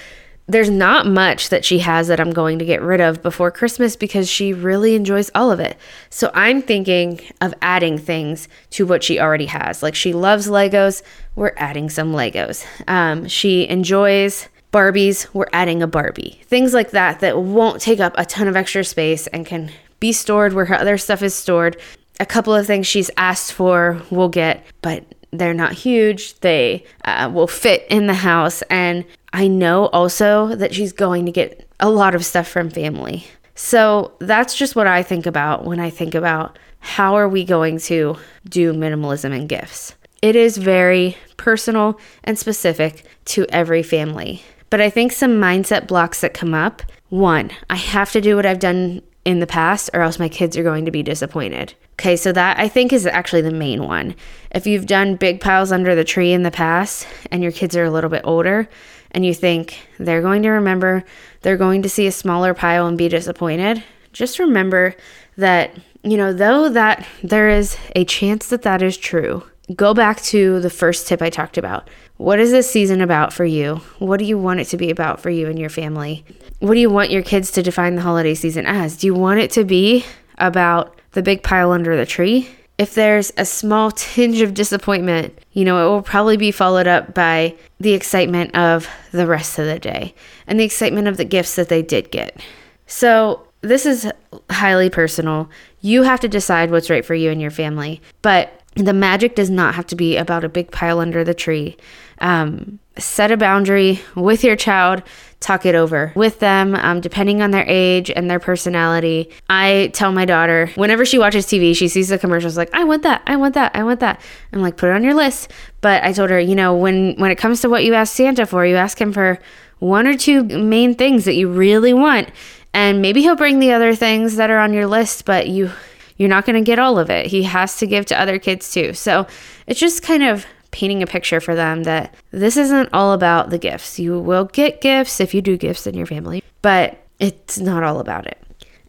There's 0.50 0.70
not 0.70 1.06
much 1.06 1.50
that 1.50 1.66
she 1.66 1.80
has 1.80 2.08
that 2.08 2.22
I'm 2.22 2.32
going 2.32 2.58
to 2.60 2.66
get 2.66 2.82
rid 2.82 3.02
of 3.02 3.22
before 3.22 3.52
Christmas 3.52 3.98
because 3.98 4.30
she 4.30 4.54
really 4.54 4.96
enjoys 4.96 5.30
all 5.36 5.52
of 5.52 5.60
it. 5.60 5.78
So 6.10 6.32
I'm 6.34 6.62
thinking 6.62 7.20
of 7.42 7.54
adding 7.62 7.98
things 7.98 8.48
to 8.72 8.86
what 8.86 9.04
she 9.04 9.20
already 9.20 9.48
has. 9.48 9.84
Like 9.84 9.94
she 9.94 10.14
loves 10.14 10.48
Legos, 10.48 11.02
we're 11.36 11.54
adding 11.58 11.90
some 11.90 12.14
Legos. 12.14 12.66
Um, 12.88 13.28
she 13.28 13.68
enjoys 13.68 14.48
Barbies, 14.72 15.28
we're 15.34 15.50
adding 15.52 15.82
a 15.82 15.88
Barbie. 15.88 16.40
Things 16.46 16.74
like 16.74 16.92
that 16.92 17.20
that 17.20 17.40
won't 17.42 17.82
take 17.82 18.00
up 18.00 18.14
a 18.18 18.24
ton 18.24 18.48
of 18.48 18.56
extra 18.56 18.86
space 18.86 19.28
and 19.28 19.46
can 19.46 19.72
be 20.00 20.12
stored 20.12 20.54
where 20.54 20.66
her 20.66 20.76
other 20.76 20.98
stuff 20.98 21.22
is 21.22 21.34
stored. 21.34 21.80
A 22.20 22.26
couple 22.26 22.54
of 22.54 22.66
things 22.66 22.88
she's 22.88 23.12
asked 23.18 23.54
for 23.54 24.02
will 24.10 24.30
get, 24.30 24.64
but 24.82 25.04
they're 25.32 25.54
not 25.54 25.74
huge. 25.74 26.40
They 26.40 26.86
uh, 27.06 27.30
will 27.34 27.48
fit 27.48 27.86
in 27.90 28.08
the 28.08 28.14
house. 28.14 28.62
And 28.64 29.06
I 29.34 29.48
know 29.48 29.88
also 29.88 30.56
that 30.56 30.74
she's 30.74 30.94
going 30.94 31.26
to 31.26 31.32
get 31.32 31.68
a 31.80 31.90
lot 31.90 32.16
of 32.16 32.26
stuff 32.26 32.48
from 32.48 32.70
family. 32.70 33.26
So 33.56 34.14
that's 34.20 34.56
just 34.56 34.76
what 34.76 34.88
I 34.88 35.04
think 35.04 35.26
about 35.26 35.66
when 35.66 35.80
I 35.80 35.90
think 35.90 36.16
about 36.16 36.58
how 36.80 37.16
are 37.16 37.28
we 37.28 37.44
going 37.44 37.80
to 37.80 38.18
do 38.48 38.74
minimalism 38.74 39.36
and 39.36 39.50
gifts. 39.50 39.96
It 40.22 40.36
is 40.36 40.58
very 40.58 41.18
personal 41.38 42.00
and 42.24 42.38
specific 42.38 43.04
to 43.26 43.46
every 43.50 43.84
family. 43.84 44.44
But 44.70 44.82
I 44.82 44.90
think 44.90 45.12
some 45.12 45.40
mindset 45.40 45.88
blocks 45.88 46.22
that 46.22 46.34
come 46.34 46.54
up 46.54 46.82
one, 47.10 47.52
I 47.70 47.76
have 47.76 48.12
to 48.12 48.22
do 48.22 48.36
what 48.36 48.46
I've 48.46 48.60
done 48.60 49.02
in 49.28 49.42
the 49.42 49.46
past, 49.46 49.90
or 49.94 50.00
else 50.04 50.20
my 50.20 50.30
kids 50.30 50.56
are 50.56 50.64
going 50.64 50.86
to 50.86 50.92
be 50.92 51.04
disappointed. 51.04 51.74
Okay, 52.00 52.16
so 52.16 52.32
that 52.32 52.58
I 52.58 52.70
think 52.70 52.94
is 52.94 53.06
actually 53.06 53.42
the 53.42 53.52
main 53.52 53.84
one. 53.84 54.16
If 54.52 54.66
you've 54.66 54.86
done 54.86 55.18
big 55.18 55.42
piles 55.42 55.70
under 55.70 55.96
the 55.96 56.06
tree 56.06 56.32
in 56.32 56.44
the 56.44 56.50
past 56.50 57.06
and 57.30 57.44
your 57.44 57.52
kids 57.52 57.76
are 57.76 57.84
a 57.84 57.92
little 57.92 58.10
bit 58.10 58.22
older 58.24 58.70
and 59.12 59.26
you 59.26 59.34
think 59.34 59.86
they're 60.00 60.22
going 60.22 60.44
to 60.44 60.50
remember, 60.52 61.04
they're 61.42 61.58
going 61.58 61.82
to 61.82 61.90
see 61.90 62.08
a 62.08 62.12
smaller 62.14 62.54
pile 62.54 62.88
and 62.88 62.98
be 62.98 63.10
disappointed, 63.10 63.84
just 64.14 64.40
remember 64.40 64.96
that, 65.36 65.72
you 66.04 66.16
know, 66.16 66.32
though 66.32 66.70
that 66.70 67.06
there 67.22 67.50
is 67.50 67.76
a 67.98 68.06
chance 68.06 68.48
that 68.48 68.62
that 68.62 68.82
is 68.82 68.96
true, 68.96 69.44
go 69.76 69.94
back 69.94 70.22
to 70.22 70.62
the 70.62 70.70
first 70.70 71.06
tip 71.06 71.22
I 71.22 71.30
talked 71.30 71.58
about. 71.58 71.90
What 72.18 72.40
is 72.40 72.52
this 72.52 72.70
season 72.70 73.02
about 73.02 73.32
for 73.32 73.46
you? 73.46 73.76
What 74.00 74.18
do 74.18 74.26
you 74.26 74.38
want 74.38 74.60
it 74.60 74.66
to 74.66 74.78
be 74.78 74.90
about 74.90 75.20
for 75.20 75.30
you 75.30 75.48
and 75.48 75.58
your 75.58 75.70
family? 75.70 76.26
what 76.60 76.74
do 76.74 76.80
you 76.80 76.90
want 76.90 77.12
your 77.12 77.22
kids 77.22 77.52
to 77.52 77.64
define 77.64 77.96
the 77.96 78.02
holiday 78.02 78.34
season 78.34 78.66
as? 78.66 78.98
Do 78.98 79.08
you 79.08 79.14
want 79.14 79.40
it 79.40 79.52
to 79.52 79.64
be 79.64 80.06
about 80.40 81.00
the 81.12 81.22
big 81.22 81.44
pile 81.44 81.72
under 81.72 81.96
the 81.96 82.06
tree? 82.06 82.50
If 82.78 82.96
there's 82.96 83.32
a 83.38 83.46
small 83.46 83.92
tinge 83.96 84.42
of 84.42 84.54
disappointment, 84.54 85.38
you 85.54 85.66
know, 85.66 85.86
it 85.86 85.90
will 85.90 86.02
probably 86.02 86.38
be 86.38 86.52
followed 86.52 86.88
up 86.88 87.14
by 87.14 87.56
the 87.80 87.94
excitement 87.94 88.56
of 88.56 88.90
the 89.12 89.28
rest 89.28 89.60
of 89.60 89.66
the 89.66 89.80
day 89.80 90.16
and 90.48 90.60
the 90.60 90.64
excitement 90.64 91.08
of 91.08 91.18
the 91.18 91.26
gifts 91.26 91.56
that 91.56 91.70
they 91.70 91.82
did 91.82 92.12
get. 92.12 92.40
So, 92.88 93.44
this 93.62 93.88
is 93.88 94.10
highly 94.52 94.90
personal. 94.90 95.50
You 95.82 96.04
have 96.04 96.20
to 96.20 96.28
decide 96.28 96.70
what's 96.70 96.92
right 96.92 97.04
for 97.04 97.16
you 97.16 97.32
and 97.32 97.42
your 97.42 97.52
family. 97.52 98.02
But 98.22 98.57
the 98.78 98.94
magic 98.94 99.36
does 99.36 99.50
not 99.50 99.76
have 99.76 99.88
to 99.88 99.96
be 99.96 100.18
about 100.18 100.44
a 100.44 100.50
big 100.50 100.72
pile 100.72 101.00
under 101.00 101.24
the 101.24 101.34
tree. 101.34 101.78
Um, 102.20 102.80
set 102.98 103.32
a 103.32 103.38
boundary 103.38 104.02
with 104.16 104.44
your 104.44 104.56
child 104.56 105.04
talk 105.40 105.66
it 105.66 105.76
over 105.76 106.12
with 106.16 106.40
them, 106.40 106.76
um, 106.76 107.00
depending 107.00 107.42
on 107.42 107.52
their 107.52 107.66
age 107.68 108.10
and 108.10 108.30
their 108.30 108.40
personality. 108.40 109.30
I 109.50 109.92
tell 109.94 110.12
my 110.12 110.26
daughter 110.26 110.72
whenever 110.76 111.06
she 111.06 111.20
watches 111.20 111.46
TV, 111.46 111.76
she 111.76 111.88
sees 111.88 112.10
the 112.10 112.18
commercials 112.18 112.58
like, 112.58 112.74
"I 112.74 112.84
want 112.84 113.04
that, 113.04 113.22
I 113.28 113.36
want 113.36 113.54
that, 113.54 113.72
I 113.76 113.84
want 113.84 114.00
that." 114.00 114.20
I'm 114.52 114.62
like, 114.62 114.78
"Put 114.78 114.90
it 114.90 114.94
on 114.94 115.04
your 115.04 115.14
list." 115.14 115.52
But 115.82 116.04
I 116.04 116.12
told 116.12 116.30
her, 116.32 116.40
you 116.40 116.56
know, 116.56 116.76
when 116.76 117.16
when 117.18 117.32
it 117.32 117.38
comes 117.38 117.62
to 117.62 117.70
what 117.70 117.84
you 117.84 117.94
ask 117.94 118.16
Santa 118.16 118.46
for, 118.46 118.66
you 118.66 118.76
ask 118.76 119.00
him 119.00 119.14
for 119.14 119.40
one 119.80 120.08
or 120.08 120.18
two 120.18 120.44
main 120.44 120.96
things 120.96 121.26
that 121.26 121.36
you 121.36 121.48
really 121.50 121.94
want, 121.94 122.30
and 122.74 123.02
maybe 123.02 123.22
he'll 123.22 123.36
bring 123.36 123.60
the 123.60 123.72
other 123.72 123.94
things 123.94 124.38
that 124.38 124.50
are 124.50 124.60
on 124.60 124.74
your 124.74 124.88
list, 124.88 125.26
but 125.26 125.48
you 125.48 125.70
you're 126.18 126.30
not 126.30 126.46
going 126.46 126.62
to 126.62 126.66
get 126.66 126.80
all 126.80 127.00
of 127.00 127.10
it. 127.10 127.28
He 127.28 127.44
has 127.44 127.78
to 127.78 127.88
give 127.88 128.06
to 128.08 128.20
other 128.20 128.40
kids 128.40 128.72
too. 128.72 128.94
So 128.94 129.28
it's 129.68 129.80
just 129.80 130.04
kind 130.04 130.24
of 130.24 130.46
painting 130.72 131.02
a 131.02 131.08
picture 131.08 131.40
for 131.40 131.56
them 131.56 131.84
that 131.84 132.14
this 132.32 132.58
isn't 132.58 132.90
all 132.94 133.14
about 133.14 133.50
the 133.50 133.58
gifts. 133.58 134.00
You 134.00 134.20
will 134.20 134.46
get 134.46 134.82
gifts 134.82 135.20
if 135.20 135.34
you 135.34 135.42
do 135.42 135.58
gifts 135.58 135.88
in 135.88 135.96
your 135.96 136.06
family, 136.06 136.44
but 136.62 136.98
it's 137.20 137.58
not 137.58 137.84
all 137.84 138.00
about 138.00 138.28
it. 138.28 138.38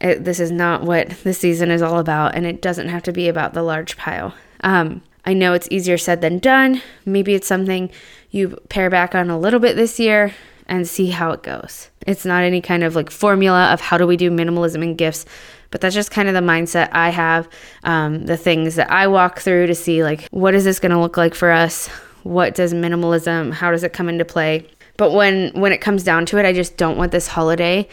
it 0.01 0.25
this 0.25 0.41
is 0.41 0.51
not 0.51 0.83
what 0.83 1.11
the 1.23 1.33
season 1.33 1.71
is 1.71 1.83
all 1.83 1.99
about, 1.99 2.35
and 2.35 2.45
it 2.47 2.61
doesn't 2.61 2.89
have 2.89 3.03
to 3.05 3.13
be 3.13 3.29
about 3.29 3.55
the 3.55 3.63
large 3.63 3.97
pile. 3.97 4.35
Um, 4.63 5.03
I 5.25 5.35
know 5.35 5.53
it's 5.53 5.69
easier 5.71 5.99
said 5.99 6.21
than 6.21 6.39
done. 6.39 6.83
Maybe 7.05 7.35
it's 7.35 7.47
something 7.47 7.91
you 8.31 8.59
pare 8.69 8.91
back 8.91 9.15
on 9.15 9.31
a 9.31 9.39
little 9.39 9.61
bit 9.61 9.77
this 9.77 9.99
year 9.99 10.35
and 10.67 10.87
see 10.87 11.11
how 11.11 11.33
it 11.33 11.43
goes. 11.43 11.91
It's 12.07 12.25
not 12.25 12.43
any 12.43 12.61
kind 12.61 12.85
of 12.85 12.95
like 12.95 13.11
formula 13.11 13.73
of 13.73 13.81
how 13.81 13.99
do 13.99 14.07
we 14.07 14.17
do 14.17 14.31
minimalism 14.31 14.83
and 14.83 14.97
gifts, 14.97 15.25
but 15.71 15.81
that's 15.81 15.95
just 15.95 16.11
kind 16.11 16.29
of 16.29 16.35
the 16.35 16.41
mindset 16.41 16.89
I 16.93 17.11
have, 17.11 17.49
um, 17.85 18.27
the 18.27 18.37
things 18.37 18.77
that 18.77 18.91
I 18.91 19.07
walk 19.07 19.41
through 19.41 19.67
to 19.67 19.75
see 19.75 20.03
like 20.03 20.29
what 20.31 20.55
is 20.55 20.65
this 20.65 20.81
going 20.81 20.93
to 20.93 21.01
look 21.01 21.17
like 21.17 21.35
for 21.35 21.51
us? 21.51 21.89
What 22.23 22.55
does 22.55 22.75
minimalism? 22.75 23.53
How 23.53 23.71
does 23.71 23.85
it 23.85 23.93
come 23.93 24.09
into 24.09 24.25
play? 24.25 24.69
But 24.97 25.13
when 25.13 25.51
when 25.53 25.73
it 25.73 25.81
comes 25.81 26.03
down 26.03 26.27
to 26.27 26.39
it, 26.39 26.45
I 26.45 26.53
just 26.53 26.77
don't 26.77 26.99
want 26.99 27.13
this 27.13 27.29
holiday 27.29 27.89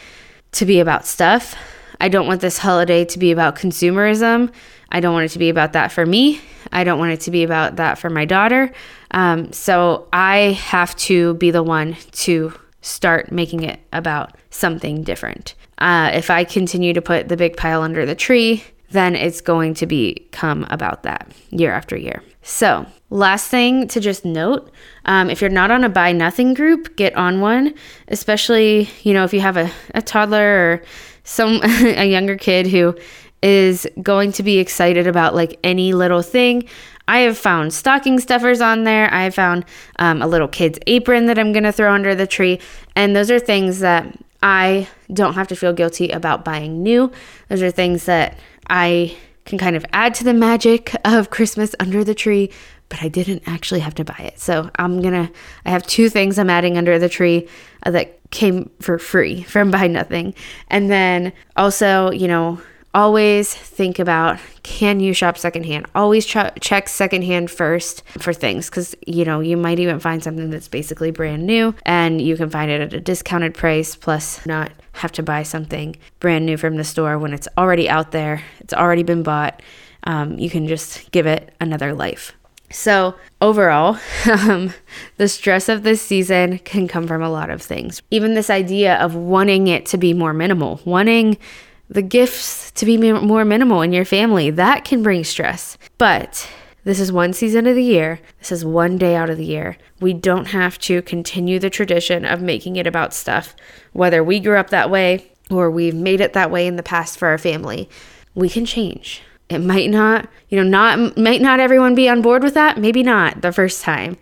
to 0.52 0.66
be 0.66 0.80
about 0.80 1.06
stuff. 1.06 1.54
I 2.00 2.08
don't 2.08 2.26
want 2.26 2.40
this 2.40 2.58
holiday 2.58 3.04
to 3.06 3.18
be 3.18 3.32
about 3.32 3.56
consumerism. 3.56 4.52
I 4.90 5.00
don't 5.00 5.14
want 5.14 5.24
it 5.24 5.30
to 5.30 5.38
be 5.38 5.48
about 5.48 5.72
that 5.72 5.92
for 5.92 6.04
me. 6.04 6.40
I 6.72 6.84
don't 6.84 6.98
want 6.98 7.12
it 7.12 7.20
to 7.22 7.30
be 7.30 7.42
about 7.42 7.76
that 7.76 7.98
for 7.98 8.10
my 8.10 8.24
daughter. 8.24 8.72
Um, 9.10 9.52
so 9.52 10.08
I 10.12 10.58
have 10.60 10.94
to 10.96 11.34
be 11.34 11.50
the 11.50 11.62
one 11.62 11.96
to 12.12 12.52
start 12.80 13.32
making 13.32 13.62
it 13.62 13.80
about 13.92 14.36
something 14.50 15.02
different. 15.02 15.54
Uh, 15.78 16.10
if 16.14 16.30
I 16.30 16.44
continue 16.44 16.92
to 16.92 17.02
put 17.02 17.28
the 17.28 17.36
big 17.36 17.56
pile 17.56 17.82
under 17.82 18.06
the 18.06 18.14
tree, 18.14 18.64
then 18.90 19.14
it's 19.14 19.40
going 19.40 19.74
to 19.74 19.86
become 19.86 20.66
about 20.70 21.02
that 21.02 21.30
year 21.50 21.72
after 21.72 21.96
year. 21.96 22.22
So, 22.42 22.86
last 23.10 23.48
thing 23.48 23.88
to 23.88 24.00
just 24.00 24.24
note 24.24 24.70
um, 25.04 25.28
if 25.28 25.40
you're 25.40 25.50
not 25.50 25.70
on 25.70 25.84
a 25.84 25.88
buy 25.88 26.12
nothing 26.12 26.54
group, 26.54 26.96
get 26.96 27.14
on 27.16 27.40
one, 27.40 27.74
especially, 28.08 28.88
you 29.02 29.12
know, 29.12 29.24
if 29.24 29.34
you 29.34 29.40
have 29.40 29.56
a, 29.56 29.70
a 29.94 30.02
toddler 30.02 30.40
or 30.40 30.82
some 31.24 31.60
a 31.64 32.06
younger 32.06 32.36
kid 32.36 32.66
who 32.68 32.96
is 33.42 33.86
going 34.02 34.32
to 34.32 34.42
be 34.42 34.58
excited 34.58 35.06
about 35.06 35.34
like 35.34 35.58
any 35.62 35.92
little 35.92 36.22
thing. 36.22 36.68
I 37.08 37.18
have 37.18 37.38
found 37.38 37.72
stocking 37.72 38.18
stuffers 38.18 38.60
on 38.60 38.84
there. 38.84 39.12
I 39.12 39.24
have 39.24 39.34
found 39.34 39.64
um, 39.98 40.22
a 40.22 40.26
little 40.26 40.48
kid's 40.48 40.78
apron 40.86 41.26
that 41.26 41.38
I'm 41.38 41.52
going 41.52 41.64
to 41.64 41.72
throw 41.72 41.92
under 41.92 42.14
the 42.14 42.26
tree. 42.26 42.60
And 42.96 43.14
those 43.14 43.30
are 43.30 43.38
things 43.38 43.80
that 43.80 44.18
I 44.46 44.86
don't 45.12 45.34
have 45.34 45.48
to 45.48 45.56
feel 45.56 45.72
guilty 45.72 46.10
about 46.10 46.44
buying 46.44 46.80
new. 46.80 47.10
Those 47.48 47.62
are 47.62 47.72
things 47.72 48.04
that 48.04 48.38
I 48.70 49.16
can 49.44 49.58
kind 49.58 49.74
of 49.74 49.84
add 49.92 50.14
to 50.14 50.24
the 50.24 50.32
magic 50.32 50.94
of 51.04 51.30
Christmas 51.30 51.74
under 51.80 52.04
the 52.04 52.14
tree, 52.14 52.52
but 52.88 53.02
I 53.02 53.08
didn't 53.08 53.42
actually 53.46 53.80
have 53.80 53.96
to 53.96 54.04
buy 54.04 54.18
it. 54.18 54.38
So 54.38 54.70
I'm 54.76 55.02
gonna, 55.02 55.32
I 55.64 55.70
have 55.70 55.84
two 55.84 56.08
things 56.08 56.38
I'm 56.38 56.48
adding 56.48 56.78
under 56.78 56.96
the 56.96 57.08
tree 57.08 57.48
uh, 57.82 57.90
that 57.90 58.30
came 58.30 58.70
for 58.80 59.00
free 59.00 59.42
from 59.42 59.72
Buy 59.72 59.88
Nothing. 59.88 60.32
And 60.68 60.92
then 60.92 61.32
also, 61.56 62.12
you 62.12 62.28
know, 62.28 62.60
always 62.96 63.54
think 63.54 63.98
about 63.98 64.38
can 64.62 64.98
you 64.98 65.12
shop 65.12 65.36
secondhand? 65.36 65.86
Always 65.94 66.24
ch- 66.24 66.36
check 66.60 66.88
secondhand 66.88 67.50
first 67.50 68.02
for 68.18 68.32
things 68.32 68.70
because 68.70 68.96
you 69.06 69.24
know 69.24 69.40
you 69.40 69.56
might 69.56 69.78
even 69.78 70.00
find 70.00 70.24
something 70.24 70.50
that's 70.50 70.66
basically 70.66 71.10
brand 71.10 71.46
new 71.46 71.74
and 71.84 72.20
you 72.20 72.36
can 72.36 72.48
find 72.48 72.70
it 72.70 72.80
at 72.80 72.94
a 72.94 73.00
discounted 73.00 73.54
price 73.54 73.94
plus 73.94 74.44
not 74.46 74.72
have 74.92 75.12
to 75.12 75.22
buy 75.22 75.42
something 75.42 75.94
brand 76.20 76.46
new 76.46 76.56
from 76.56 76.76
the 76.76 76.84
store 76.84 77.18
when 77.18 77.34
it's 77.34 77.46
already 77.58 77.86
out 77.88 78.12
there 78.12 78.42
it's 78.60 78.74
already 78.74 79.02
been 79.02 79.22
bought. 79.22 79.62
Um, 80.04 80.38
you 80.38 80.48
can 80.48 80.66
just 80.66 81.10
give 81.10 81.26
it 81.26 81.52
another 81.60 81.92
life. 81.92 82.32
So, 82.70 83.14
overall, 83.40 83.98
um, 84.30 84.72
the 85.18 85.28
stress 85.28 85.68
of 85.68 85.82
this 85.82 86.02
season 86.02 86.58
can 86.60 86.88
come 86.88 87.06
from 87.06 87.22
a 87.22 87.30
lot 87.30 87.50
of 87.50 87.62
things. 87.62 88.02
Even 88.10 88.34
this 88.34 88.50
idea 88.50 88.96
of 88.96 89.14
wanting 89.14 89.68
it 89.68 89.86
to 89.86 89.98
be 89.98 90.12
more 90.14 90.32
minimal, 90.32 90.80
wanting 90.84 91.38
the 91.88 92.02
gifts 92.02 92.70
to 92.72 92.84
be 92.84 92.96
more 92.96 93.44
minimal 93.44 93.82
in 93.82 93.92
your 93.92 94.04
family. 94.04 94.50
That 94.50 94.84
can 94.84 95.02
bring 95.02 95.24
stress. 95.24 95.78
But 95.98 96.48
this 96.84 97.00
is 97.00 97.10
one 97.10 97.32
season 97.32 97.66
of 97.66 97.74
the 97.74 97.82
year. 97.82 98.20
This 98.38 98.52
is 98.52 98.64
one 98.64 98.98
day 98.98 99.16
out 99.16 99.30
of 99.30 99.38
the 99.38 99.44
year. 99.44 99.76
We 100.00 100.12
don't 100.12 100.46
have 100.46 100.78
to 100.80 101.02
continue 101.02 101.58
the 101.58 101.70
tradition 101.70 102.24
of 102.24 102.40
making 102.40 102.76
it 102.76 102.86
about 102.86 103.14
stuff, 103.14 103.56
whether 103.92 104.22
we 104.22 104.40
grew 104.40 104.56
up 104.56 104.70
that 104.70 104.90
way 104.90 105.30
or 105.50 105.70
we've 105.70 105.94
made 105.94 106.20
it 106.20 106.32
that 106.34 106.50
way 106.50 106.66
in 106.66 106.76
the 106.76 106.82
past 106.82 107.18
for 107.18 107.28
our 107.28 107.38
family. 107.38 107.88
We 108.34 108.48
can 108.48 108.66
change. 108.66 109.22
It 109.48 109.58
might 109.58 109.90
not, 109.90 110.28
you 110.48 110.62
know, 110.62 110.68
not 110.68 111.16
might 111.16 111.40
not 111.40 111.60
everyone 111.60 111.94
be 111.94 112.08
on 112.08 112.22
board 112.22 112.42
with 112.42 112.54
that, 112.54 112.78
maybe 112.78 113.02
not 113.02 113.42
the 113.42 113.52
first 113.52 113.82
time, 113.82 114.16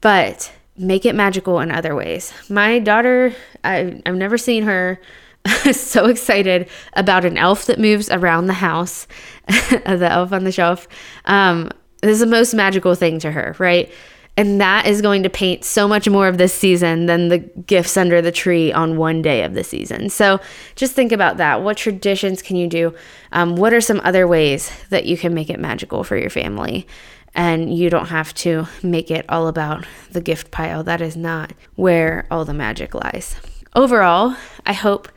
but 0.00 0.52
make 0.76 1.04
it 1.04 1.14
magical 1.14 1.58
in 1.58 1.72
other 1.72 1.94
ways. 1.94 2.32
My 2.48 2.78
daughter, 2.78 3.34
I, 3.64 4.00
I've 4.06 4.14
never 4.14 4.38
seen 4.38 4.62
her 4.64 5.00
so 5.72 6.06
excited 6.06 6.68
about 6.94 7.24
an 7.24 7.36
elf 7.36 7.66
that 7.66 7.78
moves 7.78 8.10
around 8.10 8.46
the 8.46 8.54
house, 8.54 9.06
the 9.48 10.08
elf 10.10 10.32
on 10.32 10.44
the 10.44 10.52
shelf. 10.52 10.88
Um, 11.24 11.70
this 12.02 12.12
is 12.12 12.20
the 12.20 12.26
most 12.26 12.54
magical 12.54 12.94
thing 12.94 13.18
to 13.20 13.30
her, 13.30 13.56
right? 13.58 13.90
And 14.36 14.60
that 14.60 14.86
is 14.86 15.02
going 15.02 15.24
to 15.24 15.30
paint 15.30 15.64
so 15.64 15.88
much 15.88 16.08
more 16.08 16.28
of 16.28 16.38
this 16.38 16.54
season 16.54 17.06
than 17.06 17.28
the 17.28 17.38
gifts 17.38 17.96
under 17.96 18.22
the 18.22 18.30
tree 18.30 18.72
on 18.72 18.96
one 18.96 19.20
day 19.20 19.42
of 19.42 19.54
the 19.54 19.64
season. 19.64 20.10
So 20.10 20.38
just 20.76 20.94
think 20.94 21.10
about 21.10 21.38
that. 21.38 21.62
What 21.62 21.76
traditions 21.76 22.40
can 22.40 22.54
you 22.54 22.68
do? 22.68 22.94
Um, 23.32 23.56
what 23.56 23.74
are 23.74 23.80
some 23.80 24.00
other 24.04 24.28
ways 24.28 24.70
that 24.90 25.06
you 25.06 25.16
can 25.16 25.34
make 25.34 25.50
it 25.50 25.58
magical 25.58 26.04
for 26.04 26.16
your 26.16 26.30
family? 26.30 26.86
And 27.34 27.76
you 27.76 27.90
don't 27.90 28.06
have 28.06 28.32
to 28.34 28.68
make 28.80 29.10
it 29.10 29.26
all 29.28 29.48
about 29.48 29.84
the 30.12 30.20
gift 30.20 30.52
pile. 30.52 30.84
That 30.84 31.00
is 31.00 31.16
not 31.16 31.52
where 31.74 32.24
all 32.30 32.44
the 32.44 32.54
magic 32.54 32.94
lies. 32.94 33.34
Overall, 33.74 34.36
I 34.64 34.72
hope 34.72 35.08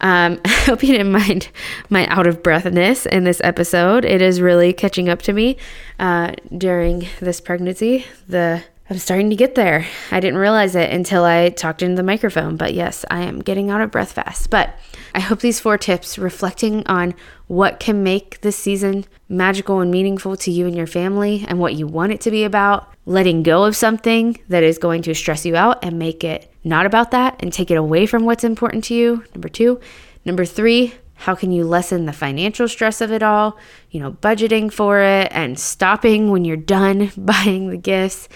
um, 0.00 0.40
I 0.44 0.48
hope 0.48 0.82
you 0.82 0.92
didn't 0.92 1.12
mind 1.12 1.48
my 1.88 2.06
out 2.08 2.26
of 2.26 2.42
breathness 2.42 3.06
in 3.06 3.24
this 3.24 3.40
episode. 3.44 4.04
It 4.04 4.22
is 4.22 4.40
really 4.40 4.72
catching 4.72 5.08
up 5.08 5.22
to 5.22 5.32
me 5.32 5.56
uh, 5.98 6.32
during 6.56 7.06
this 7.20 7.40
pregnancy. 7.40 8.06
The 8.28 8.62
I'm 8.90 8.98
starting 8.98 9.30
to 9.30 9.36
get 9.36 9.54
there. 9.54 9.86
I 10.10 10.18
didn't 10.18 10.40
realize 10.40 10.74
it 10.74 10.90
until 10.90 11.22
I 11.22 11.50
talked 11.50 11.80
into 11.80 11.94
the 11.94 12.02
microphone, 12.02 12.56
but 12.56 12.74
yes, 12.74 13.04
I 13.08 13.20
am 13.20 13.38
getting 13.38 13.70
out 13.70 13.80
of 13.80 13.92
breath 13.92 14.10
fast. 14.10 14.50
But 14.50 14.74
I 15.14 15.20
hope 15.20 15.38
these 15.38 15.60
four 15.60 15.78
tips 15.78 16.18
reflecting 16.18 16.84
on 16.88 17.14
what 17.46 17.78
can 17.78 18.02
make 18.02 18.40
this 18.40 18.56
season 18.56 19.04
magical 19.28 19.78
and 19.78 19.92
meaningful 19.92 20.36
to 20.38 20.50
you 20.50 20.66
and 20.66 20.74
your 20.74 20.88
family 20.88 21.44
and 21.46 21.60
what 21.60 21.76
you 21.76 21.86
want 21.86 22.10
it 22.10 22.20
to 22.22 22.32
be 22.32 22.42
about, 22.42 22.92
letting 23.06 23.44
go 23.44 23.64
of 23.64 23.76
something 23.76 24.36
that 24.48 24.64
is 24.64 24.76
going 24.76 25.02
to 25.02 25.14
stress 25.14 25.46
you 25.46 25.54
out 25.54 25.84
and 25.84 25.96
make 25.96 26.24
it 26.24 26.49
not 26.64 26.86
about 26.86 27.10
that 27.10 27.36
and 27.40 27.52
take 27.52 27.70
it 27.70 27.76
away 27.76 28.06
from 28.06 28.24
what's 28.24 28.44
important 28.44 28.84
to 28.84 28.94
you. 28.94 29.24
Number 29.34 29.48
two. 29.48 29.80
Number 30.24 30.44
three, 30.44 30.94
how 31.14 31.34
can 31.34 31.52
you 31.52 31.64
lessen 31.64 32.06
the 32.06 32.12
financial 32.12 32.68
stress 32.68 33.00
of 33.00 33.12
it 33.12 33.22
all? 33.22 33.58
You 33.90 34.00
know, 34.00 34.12
budgeting 34.12 34.72
for 34.72 35.00
it 35.00 35.28
and 35.32 35.58
stopping 35.58 36.30
when 36.30 36.44
you're 36.44 36.56
done 36.56 37.12
buying 37.16 37.70
the 37.70 37.76
gifts. 37.76 38.28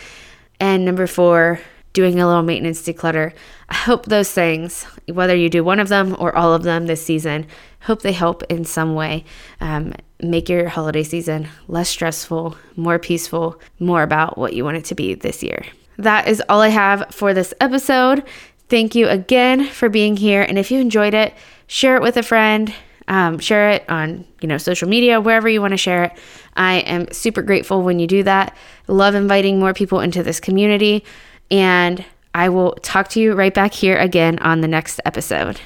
And 0.61 0.85
number 0.85 1.07
four, 1.07 1.61
doing 1.95 2.21
a 2.21 2.27
little 2.27 2.43
maintenance 2.43 2.83
declutter. 2.83 3.33
I 3.69 3.75
hope 3.75 4.07
those 4.07 4.31
things, 4.31 4.85
whether 5.07 5.35
you 5.35 5.49
do 5.49 5.65
one 5.65 5.81
of 5.81 5.89
them 5.89 6.15
or 6.19 6.37
all 6.37 6.53
of 6.53 6.63
them 6.63 6.87
this 6.87 7.05
season, 7.05 7.47
hope 7.81 8.03
they 8.03 8.13
help 8.13 8.43
in 8.45 8.65
some 8.65 8.95
way. 8.95 9.25
Um, 9.61 9.95
make 10.21 10.49
your 10.49 10.69
holiday 10.69 11.05
season 11.05 11.49
less 11.69 11.89
stressful, 11.89 12.57
more 12.77 12.99
peaceful, 12.99 13.61
more 13.79 14.03
about 14.03 14.37
what 14.37 14.55
you 14.55 14.65
want 14.65 14.77
it 14.77 14.85
to 14.87 14.95
be 14.95 15.15
this 15.15 15.43
year. 15.43 15.65
That 15.99 16.29
is 16.29 16.43
all 16.49 16.61
I 16.61 16.69
have 16.69 17.07
for 17.11 17.35
this 17.35 17.55
episode. 17.61 18.25
Thank 18.69 18.95
you 18.95 19.09
again 19.09 19.65
for 19.67 19.89
being 19.89 20.17
here. 20.17 20.43
And 20.43 20.59
if 20.59 20.71
you 20.71 20.81
enjoyed 20.81 21.15
it, 21.15 21.35
share 21.67 21.97
it 21.97 22.03
with 22.03 22.17
a 22.17 22.23
friend. 22.23 22.75
Um, 23.07 23.39
share 23.39 23.71
it 23.71 23.85
on 23.89 24.25
you 24.41 24.49
know 24.49 24.57
social 24.57 24.89
media 24.89 25.21
wherever 25.21 25.49
you 25.49 25.61
want 25.61 25.73
to 25.73 25.77
share 25.79 26.05
it 26.05 26.13
i 26.57 26.77
am 26.77 27.11
super 27.13 27.43
grateful 27.43 27.83
when 27.83 27.99
you 27.99 28.07
do 28.07 28.23
that 28.23 28.57
love 28.89 29.15
inviting 29.15 29.59
more 29.59 29.75
people 29.75 30.01
into 30.01 30.23
this 30.23 30.41
community 30.41 31.05
and 31.51 32.03
i 32.35 32.49
will 32.49 32.73
talk 32.83 33.09
to 33.09 33.21
you 33.21 33.35
right 33.35 33.53
back 33.53 33.75
here 33.75 33.99
again 33.99 34.39
on 34.39 34.63
the 34.63 34.69
next 34.69 35.01
episode 35.05 35.61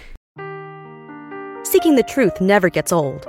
seeking 1.65 1.95
the 1.95 2.05
truth 2.09 2.41
never 2.41 2.69
gets 2.69 2.93
old 2.93 3.29